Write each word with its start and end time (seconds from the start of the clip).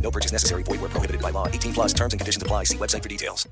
No 0.00 0.10
purchase 0.10 0.32
necessary. 0.32 0.62
Void 0.64 0.80
where 0.80 0.90
prohibited 0.90 1.22
by 1.22 1.30
law. 1.30 1.46
18 1.46 1.74
plus 1.74 1.92
terms 1.92 2.12
and 2.12 2.20
conditions 2.20 2.42
apply. 2.42 2.64
See 2.64 2.76
website 2.76 3.02
for 3.02 3.08
details. 3.08 3.46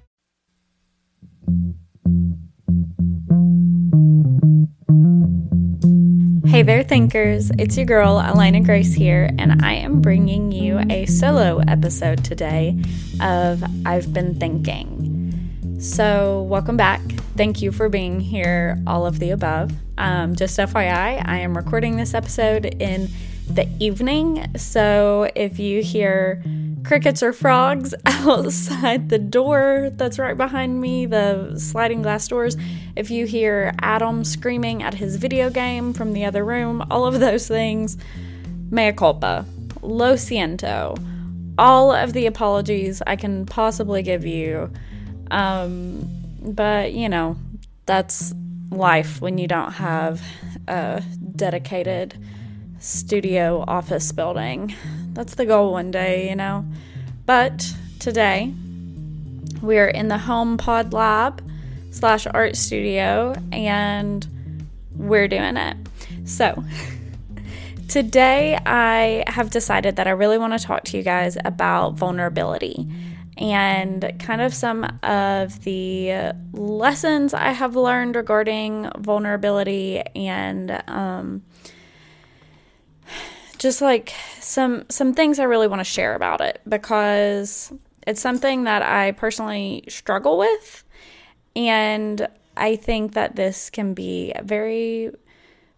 Hey 6.49 6.63
there, 6.63 6.83
thinkers. 6.83 7.53
It's 7.59 7.77
your 7.77 7.85
girl, 7.85 8.21
Alina 8.25 8.63
Grace 8.63 8.95
here, 8.95 9.31
and 9.39 9.63
I 9.63 9.75
am 9.75 10.01
bringing 10.01 10.51
you 10.51 10.81
a 10.91 11.05
solo 11.05 11.59
episode 11.69 12.25
today 12.25 12.83
of 13.21 13.63
I've 13.85 14.13
Been 14.15 14.35
Thinking. 14.35 15.79
So, 15.79 16.43
welcome 16.43 16.77
back. 16.77 17.03
Thank 17.37 17.61
you 17.61 17.71
for 17.71 17.89
being 17.89 18.19
here, 18.19 18.83
all 18.87 19.07
of 19.07 19.19
the 19.19 19.31
above. 19.31 19.73
Um, 19.99 20.35
just 20.35 20.59
FYI, 20.59 21.23
I 21.25 21.39
am 21.39 21.57
recording 21.57 21.97
this 21.97 22.15
episode 22.15 22.65
in 22.65 23.09
the 23.55 23.69
evening, 23.79 24.47
so 24.57 25.31
if 25.35 25.59
you 25.59 25.83
hear 25.83 26.43
crickets 26.85 27.23
or 27.23 27.33
frogs 27.33 27.95
outside 28.07 29.09
the 29.09 29.19
door 29.19 29.91
that's 29.95 30.19
right 30.19 30.37
behind 30.37 30.81
me, 30.81 31.07
the 31.07 31.59
sliding 31.59 32.03
glass 32.03 32.27
doors. 32.29 32.57
If 32.97 33.11
you 33.11 33.27
hear 33.27 33.75
Adam 33.81 34.25
screaming 34.25 34.83
at 34.83 34.95
his 34.95 35.17
video 35.17 35.51
game 35.51 35.93
from 35.93 36.13
the 36.13 36.25
other 36.25 36.45
room, 36.45 36.83
all 36.91 37.05
of 37.05 37.21
those 37.21 37.47
things, 37.47 37.97
mea 38.71 38.93
culpa, 38.93 39.45
lo 39.83 40.15
siento, 40.15 40.97
all 41.59 41.93
of 41.93 42.13
the 42.13 42.27
apologies 42.27 43.03
I 43.07 43.17
can 43.17 43.45
possibly 43.45 44.03
give 44.03 44.25
you. 44.25 44.71
Um, 45.31 46.09
but, 46.41 46.93
you 46.93 47.09
know, 47.09 47.37
that's 47.87 48.33
life 48.71 49.21
when 49.21 49.39
you 49.39 49.49
don't 49.49 49.73
have 49.73 50.23
a 50.69 51.03
dedicated 51.35 52.15
studio 52.79 53.65
office 53.67 54.13
building. 54.13 54.75
That's 55.13 55.35
the 55.35 55.47
goal 55.47 55.73
one 55.73 55.91
day, 55.91 56.29
you 56.29 56.37
know. 56.37 56.65
But 57.27 57.75
today, 57.99 58.55
we're 59.61 59.89
in 59.89 60.09
the 60.09 60.19
Home 60.19 60.57
Pod 60.57 60.93
Lab 60.93 61.43
slash 61.91 62.27
art 62.27 62.57
studio 62.57 63.35
and 63.53 64.27
we're 64.97 65.29
doing 65.29 65.57
it. 65.57 65.77
So, 66.25 66.63
today 67.89 68.59
I 68.65 69.25
have 69.27 69.51
decided 69.51 69.97
that 69.97 70.07
I 70.07 70.11
really 70.11 70.39
want 70.39 70.59
to 70.59 70.65
talk 70.65 70.85
to 70.85 70.97
you 70.97 71.03
guys 71.03 71.37
about 71.45 71.95
vulnerability 71.95 72.87
and 73.37 74.13
kind 74.19 74.41
of 74.41 74.53
some 74.53 74.85
of 75.03 75.63
the 75.65 76.33
lessons 76.53 77.35
I 77.35 77.53
have 77.53 77.77
learned 77.77 78.17
regarding 78.17 78.91
vulnerability 78.99 80.01
and 80.17 80.83
um, 80.89 81.43
just 83.59 83.81
like 83.81 84.15
some 84.41 84.85
some 84.89 85.13
things 85.13 85.39
I 85.39 85.45
really 85.45 85.69
want 85.69 85.81
to 85.81 85.85
share 85.85 86.15
about 86.15 86.41
it 86.41 86.61
because 86.69 87.73
it's 88.07 88.21
something 88.21 88.65
that 88.65 88.83
I 88.83 89.13
personally 89.13 89.85
struggle 89.89 90.39
with 90.39 90.85
and 91.55 92.29
I 92.57 92.77
think 92.77 93.15
that 93.15 93.37
this 93.37 93.71
can 93.71 93.95
be 93.95 94.33
a 94.35 94.43
very 94.43 95.13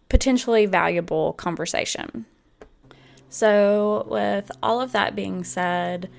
potentially 0.09 0.65
valuable 0.65 1.33
conversation. 1.33 2.25
So, 3.29 4.05
with 4.09 4.51
all 4.61 4.81
of 4.81 4.91
that 4.91 5.15
being 5.15 5.43
said, 5.43 6.09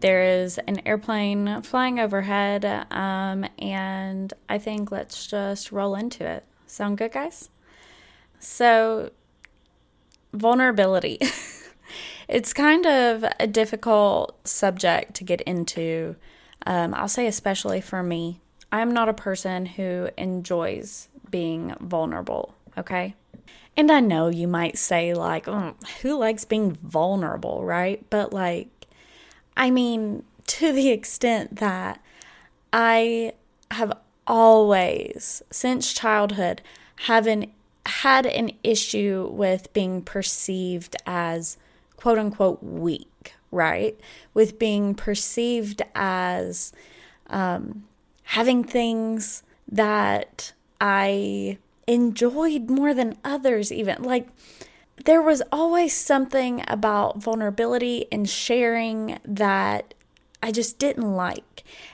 there 0.00 0.22
is 0.22 0.58
an 0.58 0.80
airplane 0.86 1.62
flying 1.62 1.98
overhead, 1.98 2.64
um, 2.92 3.44
and 3.58 4.32
I 4.48 4.58
think 4.58 4.92
let's 4.92 5.26
just 5.26 5.72
roll 5.72 5.96
into 5.96 6.24
it. 6.24 6.44
Sound 6.66 6.96
good, 6.98 7.12
guys? 7.12 7.50
So, 8.38 9.10
vulnerability. 10.32 11.18
it's 12.28 12.52
kind 12.52 12.86
of 12.86 13.24
a 13.38 13.46
difficult 13.46 14.46
subject 14.46 15.14
to 15.14 15.24
get 15.24 15.40
into. 15.42 16.16
Um, 16.66 16.94
I'll 16.94 17.08
say, 17.08 17.26
especially 17.26 17.80
for 17.80 18.02
me. 18.02 18.40
I'm 18.72 18.92
not 18.92 19.08
a 19.08 19.14
person 19.14 19.66
who 19.66 20.10
enjoys 20.16 21.08
being 21.28 21.74
vulnerable, 21.80 22.54
okay? 22.78 23.16
And 23.76 23.90
I 23.90 24.00
know 24.00 24.28
you 24.28 24.46
might 24.46 24.78
say, 24.78 25.12
like, 25.12 25.48
oh, 25.48 25.74
who 26.02 26.16
likes 26.16 26.44
being 26.44 26.72
vulnerable, 26.72 27.64
right? 27.64 28.04
But, 28.10 28.32
like, 28.32 28.68
I 29.56 29.70
mean, 29.70 30.24
to 30.46 30.72
the 30.72 30.90
extent 30.90 31.56
that 31.56 32.00
I 32.72 33.32
have 33.72 33.92
always, 34.26 35.42
since 35.50 35.92
childhood, 35.92 36.62
have 37.06 37.26
an 37.26 37.46
had 37.86 38.26
an 38.26 38.52
issue 38.62 39.28
with 39.32 39.72
being 39.72 40.02
perceived 40.02 40.96
as 41.06 41.56
quote 41.96 42.18
unquote 42.18 42.62
weak, 42.62 43.34
right? 43.50 43.98
With 44.34 44.58
being 44.58 44.94
perceived 44.94 45.82
as 45.94 46.72
um, 47.28 47.84
having 48.24 48.64
things 48.64 49.42
that 49.70 50.52
I 50.80 51.58
enjoyed 51.86 52.70
more 52.70 52.94
than 52.94 53.18
others, 53.24 53.72
even. 53.72 54.02
Like, 54.02 54.28
there 55.04 55.22
was 55.22 55.42
always 55.50 55.94
something 55.96 56.62
about 56.68 57.18
vulnerability 57.18 58.06
and 58.12 58.28
sharing 58.28 59.18
that 59.24 59.94
I 60.42 60.52
just 60.52 60.78
didn't 60.78 61.14
like. 61.14 61.44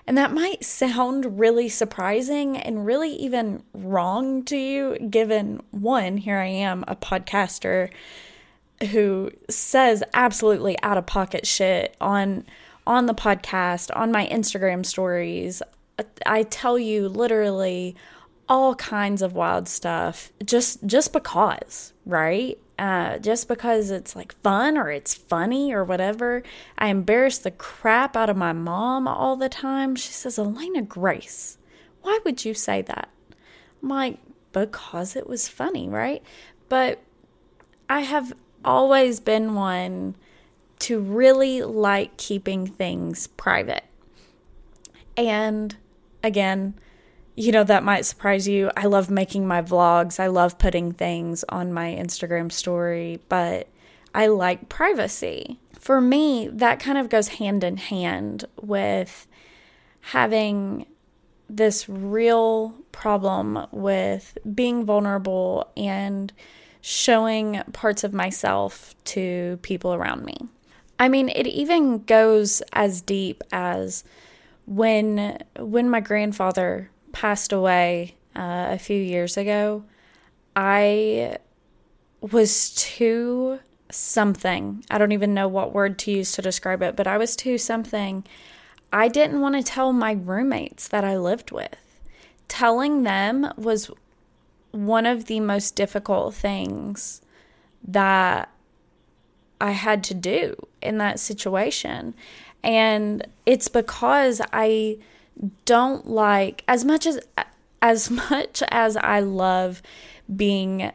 And 0.06 0.16
that 0.16 0.32
might 0.32 0.64
sound 0.64 1.38
really 1.38 1.68
surprising 1.68 2.56
and 2.56 2.86
really 2.86 3.10
even 3.10 3.62
wrong 3.74 4.44
to 4.44 4.56
you, 4.56 4.98
given 5.10 5.62
one, 5.70 6.16
here 6.18 6.38
I 6.38 6.46
am, 6.46 6.84
a 6.86 6.96
podcaster 6.96 7.90
who 8.90 9.30
says 9.48 10.02
absolutely 10.12 10.80
out 10.82 10.98
of 10.98 11.06
pocket 11.06 11.46
shit 11.46 11.96
on 12.00 12.44
on 12.86 13.06
the 13.06 13.14
podcast, 13.14 13.90
on 13.96 14.12
my 14.12 14.28
Instagram 14.28 14.86
stories. 14.86 15.60
I 16.24 16.44
tell 16.44 16.78
you 16.78 17.08
literally 17.08 17.96
all 18.48 18.76
kinds 18.76 19.22
of 19.22 19.32
wild 19.32 19.68
stuff 19.68 20.30
just 20.44 20.84
just 20.86 21.12
because, 21.12 21.92
right? 22.04 22.58
Uh, 22.78 23.18
just 23.18 23.48
because 23.48 23.90
it's 23.90 24.14
like 24.14 24.34
fun 24.42 24.76
or 24.76 24.90
it's 24.90 25.14
funny 25.14 25.72
or 25.72 25.82
whatever. 25.82 26.42
I 26.76 26.88
embarrass 26.88 27.38
the 27.38 27.50
crap 27.50 28.14
out 28.16 28.28
of 28.28 28.36
my 28.36 28.52
mom 28.52 29.08
all 29.08 29.34
the 29.36 29.48
time. 29.48 29.96
She 29.96 30.12
says, 30.12 30.36
Alina 30.36 30.82
Grace, 30.82 31.56
why 32.02 32.18
would 32.24 32.44
you 32.44 32.52
say 32.52 32.82
that? 32.82 33.08
I'm 33.82 33.88
like, 33.88 34.18
because 34.52 35.16
it 35.16 35.26
was 35.26 35.48
funny, 35.48 35.88
right? 35.88 36.22
But 36.68 37.00
I 37.88 38.00
have 38.00 38.34
always 38.64 39.20
been 39.20 39.54
one 39.54 40.16
to 40.80 41.00
really 41.00 41.62
like 41.62 42.16
keeping 42.16 42.66
things 42.66 43.26
private. 43.26 43.84
And 45.16 45.76
again, 46.22 46.74
you 47.36 47.52
know, 47.52 47.64
that 47.64 47.84
might 47.84 48.06
surprise 48.06 48.48
you. 48.48 48.70
I 48.76 48.86
love 48.86 49.10
making 49.10 49.46
my 49.46 49.60
vlogs. 49.60 50.18
I 50.18 50.28
love 50.28 50.58
putting 50.58 50.92
things 50.92 51.44
on 51.50 51.72
my 51.72 51.88
Instagram 51.92 52.50
story, 52.50 53.20
but 53.28 53.68
I 54.14 54.28
like 54.28 54.70
privacy. 54.70 55.60
For 55.78 56.00
me, 56.00 56.48
that 56.48 56.80
kind 56.80 56.96
of 56.96 57.10
goes 57.10 57.28
hand 57.28 57.62
in 57.62 57.76
hand 57.76 58.46
with 58.60 59.26
having 60.00 60.86
this 61.48 61.88
real 61.88 62.74
problem 62.90 63.66
with 63.70 64.38
being 64.54 64.84
vulnerable 64.84 65.70
and 65.76 66.32
showing 66.80 67.62
parts 67.72 68.02
of 68.02 68.14
myself 68.14 68.94
to 69.04 69.58
people 69.60 69.92
around 69.92 70.24
me. 70.24 70.36
I 70.98 71.08
mean, 71.08 71.28
it 71.28 71.46
even 71.46 72.04
goes 72.04 72.62
as 72.72 73.02
deep 73.02 73.44
as 73.52 74.04
when 74.64 75.44
when 75.58 75.90
my 75.90 76.00
grandfather 76.00 76.90
passed 77.16 77.50
away 77.50 78.14
uh, 78.36 78.66
a 78.68 78.78
few 78.78 79.00
years 79.00 79.38
ago, 79.38 79.82
I 80.54 81.38
was 82.20 82.74
too 82.74 83.60
something. 83.90 84.84
I 84.90 84.98
don't 84.98 85.12
even 85.12 85.32
know 85.32 85.48
what 85.48 85.72
word 85.72 85.98
to 86.00 86.10
use 86.10 86.32
to 86.32 86.42
describe 86.42 86.82
it, 86.82 86.94
but 86.94 87.06
I 87.06 87.16
was 87.16 87.34
too 87.34 87.56
something. 87.56 88.22
I 88.92 89.08
didn't 89.08 89.40
want 89.40 89.54
to 89.54 89.62
tell 89.62 89.94
my 89.94 90.12
roommates 90.12 90.88
that 90.88 91.04
I 91.04 91.16
lived 91.16 91.52
with. 91.52 91.78
Telling 92.48 93.04
them 93.04 93.50
was 93.56 93.90
one 94.72 95.06
of 95.06 95.24
the 95.24 95.40
most 95.40 95.74
difficult 95.74 96.34
things 96.34 97.22
that 97.82 98.50
I 99.58 99.70
had 99.70 100.04
to 100.04 100.14
do 100.14 100.54
in 100.82 100.98
that 100.98 101.18
situation. 101.18 102.14
And 102.62 103.26
it's 103.46 103.68
because 103.68 104.42
I 104.52 104.98
don't 105.64 106.08
like 106.08 106.64
as 106.68 106.84
much 106.84 107.06
as 107.06 107.20
as 107.82 108.10
much 108.30 108.62
as 108.70 108.96
I 108.96 109.20
love 109.20 109.82
being 110.34 110.92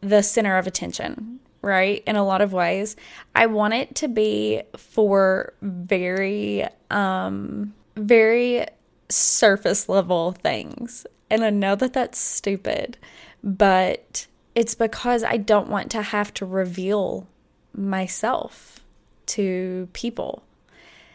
the 0.00 0.22
center 0.22 0.56
of 0.58 0.66
attention, 0.66 1.40
right? 1.62 2.02
In 2.06 2.16
a 2.16 2.24
lot 2.24 2.40
of 2.40 2.52
ways, 2.52 2.96
I 3.34 3.46
want 3.46 3.74
it 3.74 3.94
to 3.96 4.08
be 4.08 4.62
for 4.76 5.52
very 5.62 6.66
um 6.90 7.74
very 7.96 8.66
surface 9.08 9.88
level 9.88 10.32
things. 10.32 11.06
And 11.30 11.44
I 11.44 11.50
know 11.50 11.74
that 11.74 11.92
that's 11.92 12.18
stupid, 12.18 12.96
but 13.42 14.26
it's 14.54 14.74
because 14.74 15.22
I 15.22 15.36
don't 15.36 15.68
want 15.68 15.90
to 15.92 16.02
have 16.02 16.32
to 16.34 16.46
reveal 16.46 17.26
myself 17.74 18.80
to 19.26 19.88
people. 19.92 20.42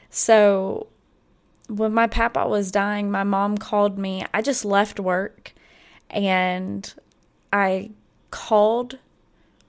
So 0.09 0.87
when 1.69 1.93
my 1.93 2.07
papa 2.07 2.47
was 2.47 2.71
dying, 2.71 3.09
my 3.09 3.23
mom 3.23 3.57
called 3.57 3.97
me. 3.97 4.25
I 4.33 4.41
just 4.41 4.65
left 4.65 4.99
work 4.99 5.53
and 6.09 6.93
I 7.51 7.91
called 8.31 8.97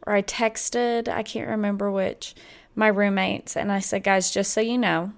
or 0.06 0.14
I 0.14 0.22
texted, 0.22 1.08
I 1.08 1.22
can't 1.22 1.48
remember 1.48 1.90
which, 1.90 2.34
my 2.74 2.88
roommates 2.88 3.56
and 3.56 3.72
I 3.72 3.78
said, 3.78 4.02
"Guys, 4.02 4.30
just 4.30 4.52
so 4.52 4.60
you 4.60 4.76
know, 4.78 5.12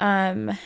um 0.00 0.56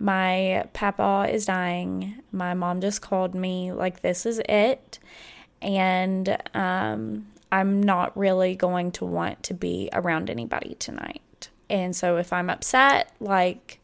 my 0.00 0.64
papa 0.72 1.28
is 1.30 1.46
dying. 1.46 2.22
My 2.32 2.54
mom 2.54 2.80
just 2.80 3.02
called 3.02 3.34
me 3.34 3.72
like 3.72 4.00
this 4.00 4.26
is 4.26 4.40
it." 4.48 4.98
And 5.60 6.36
um 6.54 7.26
I'm 7.50 7.82
not 7.82 8.16
really 8.16 8.54
going 8.56 8.92
to 8.92 9.04
want 9.04 9.42
to 9.44 9.54
be 9.54 9.88
around 9.92 10.30
anybody 10.30 10.76
tonight. 10.78 11.48
And 11.70 11.94
so 11.96 12.16
if 12.16 12.32
I'm 12.32 12.50
upset, 12.50 13.12
like 13.20 13.77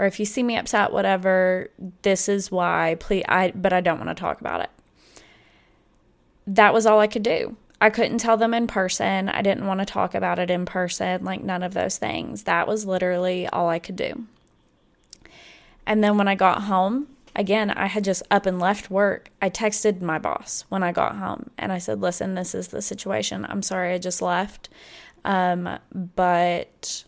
or 0.00 0.06
if 0.06 0.18
you 0.18 0.24
see 0.24 0.42
me 0.42 0.56
upset, 0.56 0.94
whatever, 0.94 1.68
this 2.00 2.26
is 2.26 2.50
why, 2.50 2.96
please, 2.98 3.22
I, 3.28 3.52
but 3.54 3.74
I 3.74 3.82
don't 3.82 3.98
want 3.98 4.08
to 4.08 4.14
talk 4.14 4.40
about 4.40 4.62
it. 4.62 4.70
That 6.46 6.72
was 6.72 6.86
all 6.86 7.00
I 7.00 7.06
could 7.06 7.22
do. 7.22 7.58
I 7.82 7.90
couldn't 7.90 8.16
tell 8.16 8.38
them 8.38 8.54
in 8.54 8.66
person. 8.66 9.28
I 9.28 9.42
didn't 9.42 9.66
want 9.66 9.80
to 9.80 9.86
talk 9.86 10.14
about 10.14 10.38
it 10.38 10.50
in 10.50 10.64
person, 10.64 11.22
like 11.22 11.42
none 11.42 11.62
of 11.62 11.74
those 11.74 11.98
things. 11.98 12.44
That 12.44 12.66
was 12.66 12.86
literally 12.86 13.46
all 13.48 13.68
I 13.68 13.78
could 13.78 13.96
do. 13.96 14.24
And 15.86 16.02
then 16.02 16.16
when 16.16 16.28
I 16.28 16.34
got 16.34 16.62
home, 16.62 17.08
again, 17.36 17.70
I 17.70 17.84
had 17.86 18.02
just 18.02 18.22
up 18.30 18.46
and 18.46 18.58
left 18.58 18.90
work. 18.90 19.28
I 19.42 19.50
texted 19.50 20.00
my 20.00 20.18
boss 20.18 20.64
when 20.70 20.82
I 20.82 20.92
got 20.92 21.16
home 21.16 21.50
and 21.58 21.72
I 21.72 21.78
said, 21.78 22.00
Listen, 22.00 22.36
this 22.36 22.54
is 22.54 22.68
the 22.68 22.80
situation. 22.80 23.44
I'm 23.46 23.62
sorry 23.62 23.92
I 23.92 23.98
just 23.98 24.22
left. 24.22 24.70
Um, 25.26 25.78
but, 25.92 27.04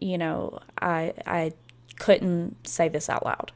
you 0.00 0.16
know, 0.16 0.60
I, 0.80 1.12
I 1.26 1.52
couldn't 2.02 2.66
say 2.66 2.88
this 2.88 3.08
out 3.08 3.24
loud 3.24 3.52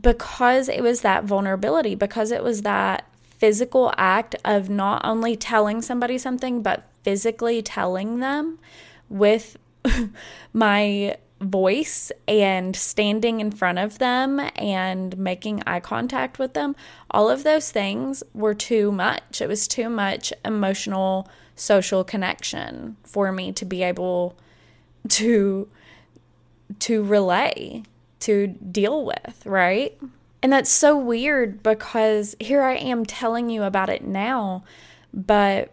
because 0.00 0.66
it 0.68 0.82
was 0.82 1.02
that 1.02 1.24
vulnerability, 1.24 1.94
because 1.94 2.30
it 2.30 2.42
was 2.42 2.62
that 2.62 3.06
physical 3.38 3.92
act 3.98 4.34
of 4.46 4.70
not 4.70 5.02
only 5.04 5.36
telling 5.36 5.82
somebody 5.82 6.16
something, 6.16 6.62
but 6.62 6.88
physically 7.02 7.60
telling 7.60 8.20
them 8.20 8.58
with 9.10 9.58
my 10.54 11.16
voice 11.42 12.10
and 12.26 12.74
standing 12.74 13.40
in 13.40 13.50
front 13.50 13.78
of 13.78 13.98
them 13.98 14.40
and 14.56 15.18
making 15.18 15.62
eye 15.66 15.80
contact 15.80 16.38
with 16.38 16.54
them, 16.54 16.74
all 17.10 17.28
of 17.28 17.42
those 17.42 17.70
things 17.70 18.22
were 18.32 18.54
too 18.54 18.90
much. 18.90 19.42
It 19.42 19.48
was 19.48 19.68
too 19.68 19.90
much 19.90 20.32
emotional, 20.46 21.28
social 21.56 22.04
connection 22.04 22.96
for 23.02 23.32
me 23.32 23.52
to 23.52 23.66
be 23.66 23.82
able 23.82 24.34
to 25.08 25.68
to 26.78 27.02
relay, 27.02 27.82
to 28.20 28.46
deal 28.46 29.04
with, 29.04 29.42
right? 29.44 29.98
And 30.42 30.52
that's 30.52 30.70
so 30.70 30.96
weird 30.96 31.62
because 31.62 32.34
here 32.40 32.62
I 32.62 32.74
am 32.76 33.04
telling 33.04 33.50
you 33.50 33.62
about 33.62 33.90
it 33.90 34.04
now, 34.04 34.64
but 35.12 35.72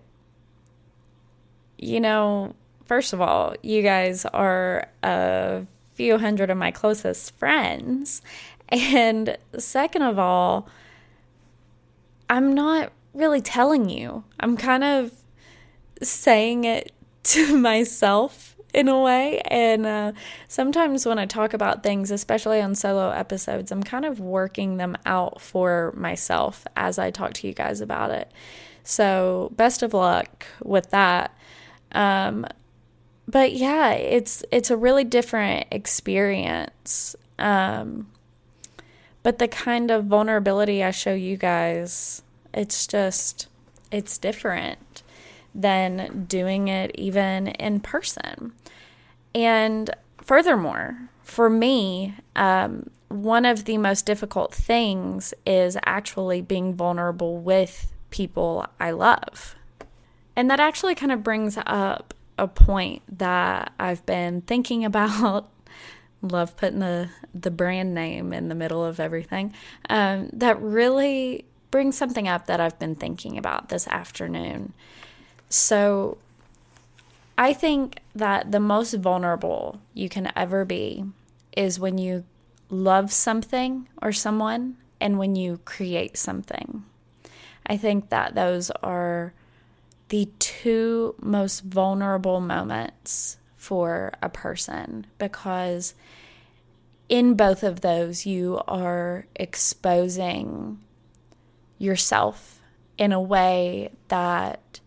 you 1.78 2.00
know, 2.00 2.54
first 2.86 3.14
of 3.14 3.22
all, 3.22 3.56
you 3.62 3.82
guys 3.82 4.26
are 4.26 4.90
a 5.04 5.66
few 5.94 6.18
hundred 6.18 6.50
of 6.50 6.58
my 6.58 6.72
closest 6.72 7.36
friends. 7.38 8.22
And 8.70 9.38
second 9.58 10.02
of 10.02 10.20
all, 10.20 10.68
I'm 12.30 12.54
not 12.54 12.92
really 13.14 13.42
telling 13.42 13.90
you. 13.90 14.24
I'm 14.40 14.58
kind 14.58 14.84
of 14.84 15.12
saying 16.02 16.64
it 16.66 16.92
to 17.24 17.58
myself 17.58 18.47
in 18.78 18.88
a 18.88 19.02
way. 19.02 19.42
And 19.46 19.88
uh, 19.88 20.12
sometimes 20.48 21.04
when 21.04 21.18
I 21.18 21.26
talk 21.26 21.56
about 21.56 21.82
things, 21.82 22.12
especially 22.12 22.62
on 22.62 22.76
solo 22.76 23.10
episodes, 23.10 23.72
I'm 23.72 23.82
kind 23.82 24.06
of 24.06 24.20
working 24.20 24.78
them 24.78 24.96
out 25.04 25.42
for 25.42 25.94
myself 25.98 26.68
as 26.76 27.00
I 27.00 27.10
talk 27.10 27.34
to 27.34 27.48
you 27.48 27.54
guys 27.54 27.82
about 27.82 28.12
it. 28.12 28.32
So, 28.84 29.52
best 29.56 29.82
of 29.82 29.96
luck 29.96 30.46
with 30.64 30.92
that. 30.92 31.36
Um, 31.92 32.46
but 33.28 33.52
yeah, 33.54 33.94
it's 33.94 34.44
it's 34.52 34.70
a 34.70 34.78
really 34.78 35.04
different 35.04 35.66
experience. 35.72 37.16
Um, 37.40 38.08
but 39.24 39.40
the 39.40 39.48
kind 39.48 39.90
of 39.90 40.06
vulnerability 40.06 40.84
I 40.84 40.92
show 40.92 41.16
you 41.16 41.36
guys, 41.36 42.22
it's 42.54 42.86
just 42.86 43.48
it's 43.92 44.20
different 44.20 45.02
than 45.56 46.26
doing 46.30 46.68
it 46.68 46.92
even 46.94 47.48
in 47.48 47.80
person. 47.80 48.54
And 49.34 49.90
furthermore, 50.22 51.10
for 51.24 51.50
me, 51.50 52.16
um, 52.36 52.90
one 53.10 53.46
of 53.46 53.66
the 53.66 53.78
most 53.78 54.06
difficult 54.06 54.54
things 54.54 55.34
is 55.46 55.78
actually 55.86 56.42
being 56.42 56.76
vulnerable 56.76 57.38
with 57.38 57.92
people 58.10 58.66
I 58.80 58.92
love. 58.92 59.56
And 60.36 60.50
that 60.50 60.60
actually 60.60 60.96
kind 60.96 61.12
of 61.12 61.24
brings 61.24 61.58
up 61.66 62.14
a 62.38 62.48
point 62.48 63.02
that 63.18 63.74
I've 63.80 64.06
been 64.06 64.42
thinking 64.42 64.86
about. 64.92 65.50
Love 66.22 66.58
putting 66.58 66.80
the, 66.80 67.10
the 67.34 67.52
brand 67.52 67.94
name 67.94 68.34
in 68.34 68.50
the 68.50 68.56
middle 68.56 68.84
of 68.84 69.00
everything. 69.00 69.54
Um, 69.90 70.30
that 70.34 70.60
really 70.62 71.46
brings 71.70 71.98
something 71.98 72.28
up 72.28 72.48
that 72.48 72.60
I've 72.60 72.80
been 72.80 72.96
thinking 72.96 73.38
about 73.38 73.70
this 73.70 73.88
afternoon. 73.88 74.74
So 75.50 76.18
I 77.38 77.54
think 77.54 78.00
that 78.16 78.52
the 78.52 78.60
most 78.60 78.94
vulnerable 78.96 79.80
you 79.94 80.10
can 80.10 80.32
ever 80.36 80.66
be 80.66 81.06
is 81.56 81.80
when 81.80 81.98
you 81.98 82.24
love 82.70 83.12
something 83.12 83.88
or 84.02 84.12
someone 84.12 84.78
and 85.00 85.20
when 85.20 85.36
you 85.36 85.60
create 85.64 86.18
something. 86.18 86.84
I 87.66 87.78
think 87.78 88.10
that 88.10 88.34
those 88.34 88.72
are 88.82 89.34
the 90.10 90.30
two 90.40 91.16
most 91.22 91.64
vulnerable 91.64 92.40
moments 92.40 93.38
for 93.56 94.14
a 94.22 94.30
person 94.30 95.06
because 95.18 95.94
in 97.10 97.36
both 97.36 97.64
of 97.64 97.82
those, 97.82 98.26
you 98.26 98.62
are 98.68 99.28
exposing 99.36 100.80
yourself 101.78 102.62
in 102.98 103.12
a 103.12 103.22
way 103.22 103.92
that 104.08 104.80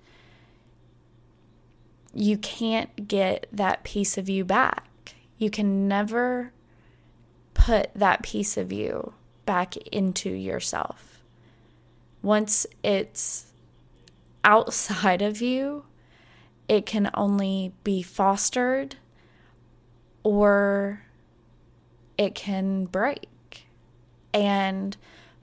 you 2.14 2.36
can't 2.38 3.08
get 3.08 3.46
that 3.52 3.84
piece 3.84 4.18
of 4.18 4.28
you 4.28 4.44
back. 4.44 4.86
You 5.38 5.50
can 5.50 5.88
never 5.88 6.52
put 7.54 7.90
that 7.94 8.22
piece 8.22 8.56
of 8.56 8.72
you 8.72 9.14
back 9.46 9.76
into 9.76 10.30
yourself. 10.30 11.22
Once 12.22 12.66
it's 12.82 13.46
outside 14.44 15.22
of 15.22 15.40
you, 15.40 15.84
it 16.68 16.86
can 16.86 17.10
only 17.14 17.72
be 17.84 18.02
fostered 18.02 18.96
or 20.22 21.02
it 22.18 22.34
can 22.34 22.84
break. 22.84 23.28
And 24.32 24.96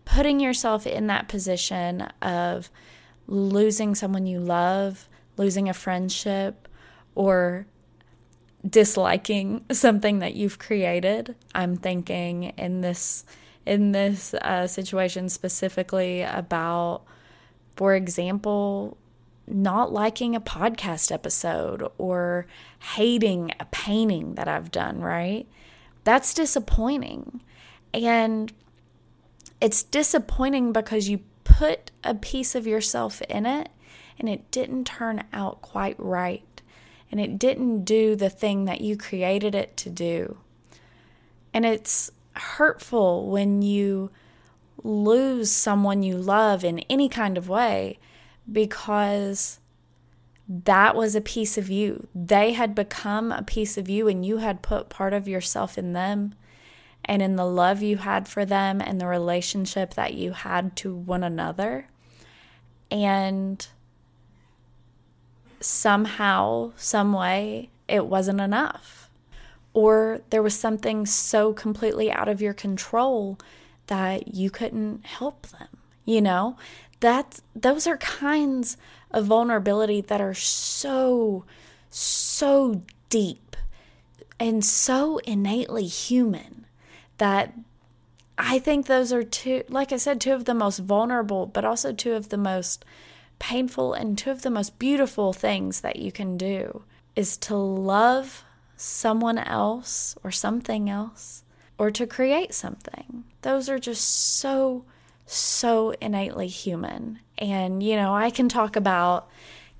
putting 0.06 0.40
yourself 0.40 0.88
in 0.88 1.08
that 1.08 1.28
position 1.28 2.02
of 2.22 2.70
losing 3.28 3.94
someone 3.94 4.26
you 4.26 4.40
love 4.40 5.10
losing 5.38 5.70
a 5.70 5.74
friendship 5.74 6.68
or 7.16 7.68
disliking 8.68 9.64
something 9.72 10.20
that 10.20 10.36
you've 10.36 10.60
created. 10.60 11.36
I'm 11.54 11.78
thinking 11.78 12.44
in 12.58 12.82
this 12.82 13.26
in 13.66 13.92
this 13.92 14.34
uh, 14.36 14.66
situation 14.66 15.28
specifically 15.28 16.22
about, 16.22 17.02
for 17.76 17.96
example, 17.96 18.98
not 19.46 19.92
liking 19.92 20.36
a 20.36 20.42
podcast 20.42 21.12
episode 21.12 21.86
or 21.98 22.48
hating 22.96 23.52
a 23.60 23.66
painting 23.66 24.36
that 24.36 24.48
I've 24.48 24.72
done, 24.72 25.02
right? 25.02 25.46
That's 26.06 26.34
disappointing. 26.34 27.42
And 27.94 28.54
it's 29.60 29.84
disappointing 29.84 30.72
because 30.72 31.10
you 31.10 31.20
put 31.44 31.92
a 32.06 32.16
piece 32.16 32.56
of 32.56 32.66
yourself 32.68 33.22
in 33.24 33.46
it 33.46 33.70
and 34.20 34.28
it 34.28 34.50
didn't 34.52 34.86
turn 34.86 35.24
out 35.34 35.62
quite 35.62 35.96
right. 36.00 36.44
And 37.10 37.22
it 37.22 37.40
didn't 37.40 37.86
do 37.86 38.16
the 38.16 38.30
thing 38.30 38.66
that 38.66 38.82
you 38.82 38.98
created 38.98 39.56
it 39.56 39.78
to 39.78 39.90
do. 39.90 40.38
And 41.54 41.66
it's 41.66 42.12
hurtful 42.34 43.30
when 43.30 43.62
you 43.62 44.12
lose 44.84 45.52
someone 45.52 46.04
you 46.04 46.18
love 46.18 46.64
in 46.64 46.80
any 46.90 47.10
kind 47.10 47.38
of 47.38 47.50
way 47.50 47.98
because 48.52 49.60
that 50.48 50.96
was 50.96 51.16
a 51.16 51.22
piece 51.22 51.58
of 51.58 51.70
you. 51.70 52.08
They 52.16 52.54
had 52.54 52.74
become 52.74 53.32
a 53.32 53.44
piece 53.44 53.78
of 53.78 53.90
you, 53.90 54.08
and 54.08 54.26
you 54.26 54.38
had 54.38 54.62
put 54.62 54.90
part 54.90 55.14
of 55.14 55.28
yourself 55.28 55.78
in 55.78 55.94
them 55.94 56.36
and 57.04 57.22
in 57.22 57.36
the 57.36 57.46
love 57.46 57.82
you 57.82 57.98
had 57.98 58.28
for 58.28 58.46
them 58.46 58.82
and 58.82 59.00
the 59.00 59.08
relationship 59.08 59.94
that 59.96 60.14
you 60.14 60.32
had 60.32 60.76
to 60.78 60.94
one 60.94 61.24
another. 61.24 61.88
And 62.90 63.66
somehow, 65.60 66.72
some 66.76 67.14
way, 67.14 67.70
it 67.88 68.06
wasn't 68.06 68.42
enough. 68.42 69.10
Or 69.74 70.22
there 70.30 70.42
was 70.42 70.58
something 70.58 71.06
so 71.06 71.54
completely 71.54 72.12
out 72.12 72.28
of 72.28 72.42
your 72.42 72.54
control 72.54 73.38
that 73.88 74.34
you 74.34 74.50
couldn't 74.50 75.06
help 75.06 75.48
them. 75.48 75.68
You 76.06 76.22
know, 76.22 76.58
that 77.00 77.42
those 77.56 77.86
are 77.86 77.98
kinds 77.98 78.78
of 79.12 79.26
vulnerability 79.26 80.02
that 80.02 80.22
are 80.22 80.34
so, 80.34 81.46
so 81.90 82.82
deep 83.10 83.56
and 84.40 84.64
so 84.64 85.18
innately 85.20 85.86
human 85.86 86.66
that 87.18 87.54
I 88.38 88.60
think 88.60 88.86
those 88.86 89.12
are 89.12 89.24
two, 89.24 89.64
like 89.68 89.92
I 89.92 89.98
said, 89.98 90.22
two 90.22 90.34
of 90.34 90.46
the 90.46 90.54
most 90.54 90.80
vulnerable, 90.80 91.46
but 91.48 91.66
also 91.66 91.92
two 91.92 92.14
of 92.14 92.30
the 92.30 92.38
most 92.38 92.86
painful 93.40 93.94
and 93.94 94.18
two 94.18 94.32
of 94.32 94.42
the 94.42 94.50
most 94.50 94.80
beautiful 94.80 95.34
things 95.34 95.82
that 95.82 95.98
you 95.98 96.12
can 96.12 96.38
do 96.38 96.84
is 97.16 97.38
to 97.38 97.56
love 97.56 98.44
someone 98.76 99.38
else 99.38 100.16
or 100.24 100.32
something 100.32 100.90
else 100.90 101.44
or 101.78 101.92
to 101.92 102.08
create 102.08 102.54
something. 102.54 103.24
Those 103.42 103.70
are 103.70 103.80
just 103.80 104.38
so, 104.38 104.86
so 105.26 105.92
innately 106.02 106.48
human. 106.48 107.20
And, 107.38 107.82
you 107.82 107.96
know, 107.96 108.14
I 108.14 108.30
can 108.30 108.50
talk 108.50 108.76
about 108.76 109.30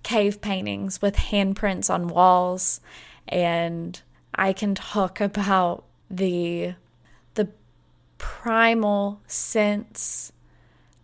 cave 0.04 0.40
paintings 0.40 1.02
with 1.02 1.16
handprints 1.16 1.94
on 1.94 2.08
walls, 2.08 2.80
and 3.28 4.00
I 4.34 4.54
can 4.54 4.74
talk 4.74 5.20
about 5.20 5.84
the 6.10 6.76
the 7.34 7.50
primal 8.18 9.20
sense 9.28 10.32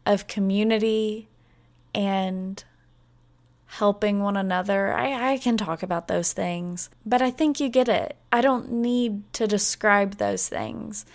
of 0.06 0.28
community 0.28 1.28
and 1.94 2.64
helping 3.66 4.22
one 4.22 4.38
another. 4.38 4.94
I, 4.94 5.34
I 5.34 5.38
can 5.38 5.58
talk 5.58 5.82
about 5.82 6.08
those 6.08 6.32
things, 6.32 6.90
but 7.06 7.22
I 7.22 7.32
think 7.32 7.60
you 7.60 7.70
get 7.70 7.90
it. 7.90 8.16
I 8.32 8.42
don't 8.42 8.72
need 8.72 9.32
to 9.34 9.48
describe 9.48 10.18
those 10.18 10.48
things 10.48 11.06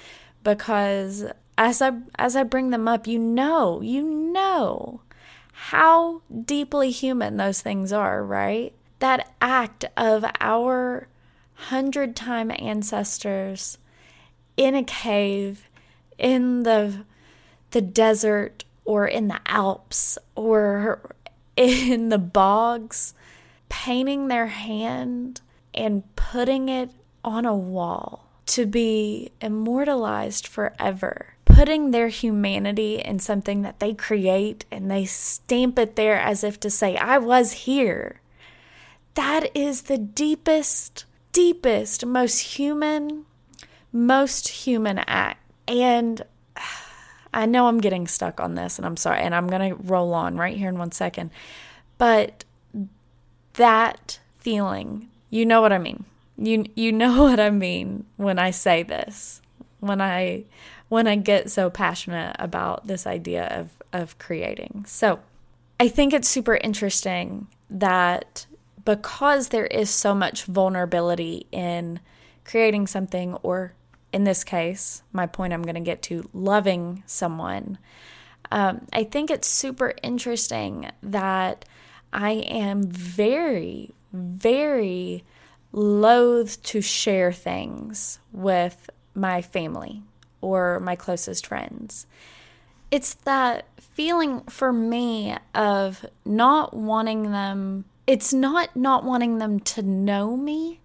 because 0.42 1.26
as 1.56 1.82
I 1.82 1.92
as 2.18 2.36
I 2.36 2.42
bring 2.42 2.70
them 2.70 2.88
up, 2.88 3.06
you 3.06 3.18
know, 3.18 3.80
you 3.80 4.02
know 4.02 5.02
how 5.52 6.22
deeply 6.44 6.90
human 6.90 7.36
those 7.36 7.60
things 7.60 7.92
are, 7.92 8.24
right? 8.24 8.72
That 9.00 9.32
act 9.40 9.84
of 9.96 10.24
our 10.40 11.08
hundred 11.54 12.14
time 12.14 12.52
ancestors 12.52 13.78
in 14.56 14.74
a 14.74 14.84
cave 14.84 15.68
in 16.16 16.62
the 16.62 17.04
the 17.70 17.80
desert 17.80 18.64
or 18.88 19.06
in 19.06 19.28
the 19.28 19.38
Alps 19.44 20.16
or 20.34 21.14
in 21.56 22.08
the 22.08 22.18
bogs, 22.18 23.12
painting 23.68 24.28
their 24.28 24.46
hand 24.46 25.42
and 25.74 26.02
putting 26.16 26.70
it 26.70 26.90
on 27.22 27.44
a 27.44 27.54
wall 27.54 28.24
to 28.46 28.64
be 28.64 29.30
immortalized 29.42 30.46
forever. 30.46 31.34
Putting 31.44 31.90
their 31.90 32.08
humanity 32.08 32.98
in 32.98 33.18
something 33.18 33.60
that 33.60 33.78
they 33.78 33.92
create 33.92 34.64
and 34.70 34.90
they 34.90 35.04
stamp 35.04 35.78
it 35.78 35.96
there 35.96 36.18
as 36.18 36.42
if 36.42 36.58
to 36.60 36.70
say, 36.70 36.96
I 36.96 37.18
was 37.18 37.52
here. 37.52 38.22
That 39.14 39.54
is 39.54 39.82
the 39.82 39.98
deepest, 39.98 41.04
deepest, 41.32 42.06
most 42.06 42.38
human, 42.56 43.26
most 43.92 44.48
human 44.48 44.98
act. 45.00 45.42
And 45.66 46.22
I 47.32 47.46
know 47.46 47.68
I'm 47.68 47.80
getting 47.80 48.06
stuck 48.06 48.40
on 48.40 48.54
this 48.54 48.78
and 48.78 48.86
I'm 48.86 48.96
sorry, 48.96 49.20
and 49.20 49.34
I'm 49.34 49.48
going 49.48 49.70
to 49.70 49.82
roll 49.82 50.14
on 50.14 50.36
right 50.36 50.56
here 50.56 50.68
in 50.68 50.78
one 50.78 50.92
second. 50.92 51.30
But 51.98 52.44
that 53.54 54.18
feeling, 54.38 55.08
you 55.30 55.44
know 55.44 55.60
what 55.60 55.72
I 55.72 55.78
mean. 55.78 56.04
You 56.36 56.64
you 56.74 56.92
know 56.92 57.22
what 57.24 57.40
I 57.40 57.50
mean 57.50 58.04
when 58.16 58.38
I 58.38 58.50
say 58.50 58.82
this. 58.82 59.42
When 59.80 60.00
I 60.00 60.44
when 60.88 61.06
I 61.06 61.16
get 61.16 61.50
so 61.50 61.70
passionate 61.70 62.36
about 62.38 62.86
this 62.86 63.06
idea 63.06 63.46
of 63.46 63.70
of 63.92 64.18
creating. 64.18 64.84
So, 64.86 65.20
I 65.80 65.88
think 65.88 66.12
it's 66.12 66.28
super 66.28 66.56
interesting 66.56 67.46
that 67.70 68.46
because 68.84 69.48
there 69.48 69.66
is 69.66 69.90
so 69.90 70.14
much 70.14 70.44
vulnerability 70.44 71.46
in 71.52 72.00
creating 72.44 72.86
something 72.86 73.34
or 73.42 73.74
in 74.12 74.24
this 74.24 74.44
case, 74.44 75.02
my 75.12 75.26
point 75.26 75.52
I'm 75.52 75.62
going 75.62 75.74
to 75.74 75.80
get 75.80 76.02
to 76.04 76.28
loving 76.32 77.02
someone. 77.06 77.78
Um, 78.50 78.86
I 78.92 79.04
think 79.04 79.30
it's 79.30 79.48
super 79.48 79.94
interesting 80.02 80.90
that 81.02 81.64
I 82.12 82.30
am 82.30 82.84
very, 82.84 83.94
very 84.12 85.24
loath 85.72 86.62
to 86.62 86.80
share 86.80 87.32
things 87.32 88.18
with 88.32 88.88
my 89.14 89.42
family 89.42 90.02
or 90.40 90.80
my 90.80 90.96
closest 90.96 91.46
friends. 91.46 92.06
It's 92.90 93.14
that 93.14 93.66
feeling 93.78 94.40
for 94.42 94.72
me 94.72 95.36
of 95.54 96.06
not 96.24 96.74
wanting 96.74 97.32
them, 97.32 97.84
it's 98.06 98.32
not 98.32 98.74
not 98.74 99.04
wanting 99.04 99.38
them 99.38 99.60
to 99.60 99.82
know 99.82 100.36
me, 100.36 100.80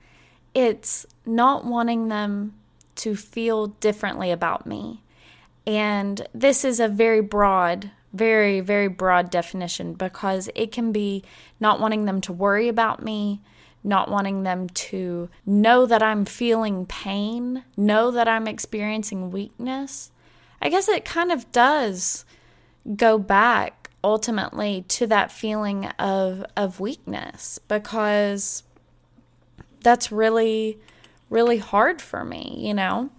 it's 0.53 1.06
not 1.25 1.63
wanting 1.63 2.10
them 2.10 2.56
to 2.96 3.16
feel 3.16 3.68
differently 3.68 4.32
about 4.32 4.66
me. 4.66 5.04
And 5.66 6.28
this 6.34 6.66
is 6.66 6.80
a 6.80 6.88
very 6.88 7.22
broad, 7.22 7.92
very, 8.12 8.60
very 8.60 8.88
broad 8.88 9.30
definition 9.30 9.94
because 9.94 10.50
it 10.56 10.72
can 10.72 10.92
be 10.92 11.24
not 11.60 11.80
wanting 11.80 12.06
them 12.06 12.22
to 12.22 12.34
worry 12.34 12.68
about 12.68 13.02
me, 13.04 13.42
not 13.84 14.10
wanting 14.10 14.44
them 14.44 14.68
to 14.70 15.30
know 15.46 15.86
that 15.86 16.04
I'm 16.04 16.26
feeling 16.26 16.86
pain, 16.86 17.64
know 17.78 18.12
that 18.12 18.28
I'm 18.28 18.48
experiencing 18.48 19.32
weakness. 19.32 20.12
I 20.62 20.70
guess 20.70 20.88
it 20.88 21.06
kind 21.06 21.32
of 21.32 21.52
does 21.52 22.26
go 22.96 23.18
back 23.18 23.90
ultimately 24.04 24.84
to 24.90 25.08
that 25.08 25.32
feeling 25.32 25.86
of 26.00 26.46
of 26.58 26.80
weakness 26.80 27.60
because 27.68 28.64
that's 29.82 30.12
really 30.12 30.78
really 31.34 31.58
hard 31.58 32.02
for 32.02 32.24
me, 32.24 32.56
you 32.60 32.74
know? 32.74 33.10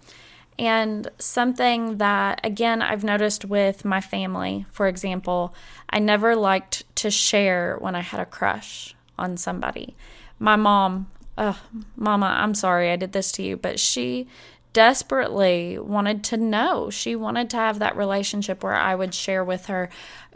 And 0.57 1.09
something 1.19 1.97
that, 1.97 2.39
again, 2.43 2.81
I've 2.81 3.03
noticed 3.03 3.43
with 3.43 3.83
my 3.83 3.99
family, 3.99 4.65
for 4.71 4.87
example, 4.87 5.53
I 5.89 5.99
never 5.99 6.35
liked 6.35 6.83
to 6.97 7.11
share 7.11 7.77
when 7.79 7.93
I 7.93 7.99
had 7.99 8.21
a 8.21 8.25
crush 8.25 8.95
on 9.19 9.35
somebody. 9.35 9.95
My 10.39 10.55
mom, 10.55 11.11
oh, 11.37 11.59
Mama, 11.97 12.27
I'm 12.39 12.55
sorry 12.55 12.89
I 12.89 12.95
did 12.95 13.11
this 13.11 13.33
to 13.33 13.43
you, 13.43 13.57
but 13.57 13.79
she 13.79 14.27
desperately 14.71 15.77
wanted 15.77 16.23
to 16.25 16.37
know. 16.37 16.89
She 16.89 17.15
wanted 17.15 17.49
to 17.49 17.57
have 17.57 17.79
that 17.79 17.97
relationship 17.97 18.63
where 18.63 18.75
I 18.75 18.95
would 18.95 19.13
share 19.13 19.43
with 19.43 19.65
her, 19.65 19.89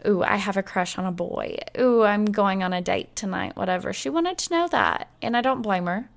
Ooh, 0.06 0.22
I 0.22 0.36
have 0.36 0.56
a 0.56 0.62
crush 0.62 0.96
on 0.98 1.04
a 1.04 1.12
boy. 1.12 1.58
Ooh, 1.78 2.02
I'm 2.04 2.24
going 2.24 2.62
on 2.62 2.72
a 2.72 2.80
date 2.80 3.14
tonight, 3.16 3.56
whatever. 3.56 3.92
She 3.92 4.08
wanted 4.08 4.38
to 4.38 4.54
know 4.54 4.68
that. 4.68 5.10
And 5.20 5.36
I 5.36 5.42
don't 5.42 5.62
blame 5.62 5.86
her. 5.86 6.08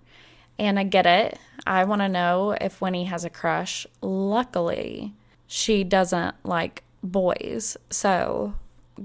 And 0.60 0.80
I 0.80 0.84
get 0.84 1.06
it. 1.06 1.40
I 1.66 1.84
want 1.86 2.02
to 2.02 2.10
know 2.10 2.56
if 2.60 2.82
Winnie 2.82 3.06
has 3.06 3.26
a 3.26 3.30
crush. 3.30 3.88
Luckily, 4.02 5.14
she 5.48 5.84
doesn't 5.84 6.36
like 6.44 6.84
boys. 7.04 7.78
So 7.90 8.56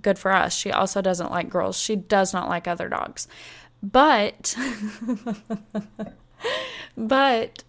good 0.00 0.19
for 0.19 0.33
us. 0.33 0.55
She 0.55 0.71
also 0.71 1.00
doesn't 1.00 1.31
like 1.31 1.49
girls. 1.49 1.78
She 1.78 1.97
does 1.97 2.33
not 2.33 2.49
like 2.49 2.69
other 2.69 2.88
dogs. 2.88 3.28
But 3.83 4.57
but 6.97 7.64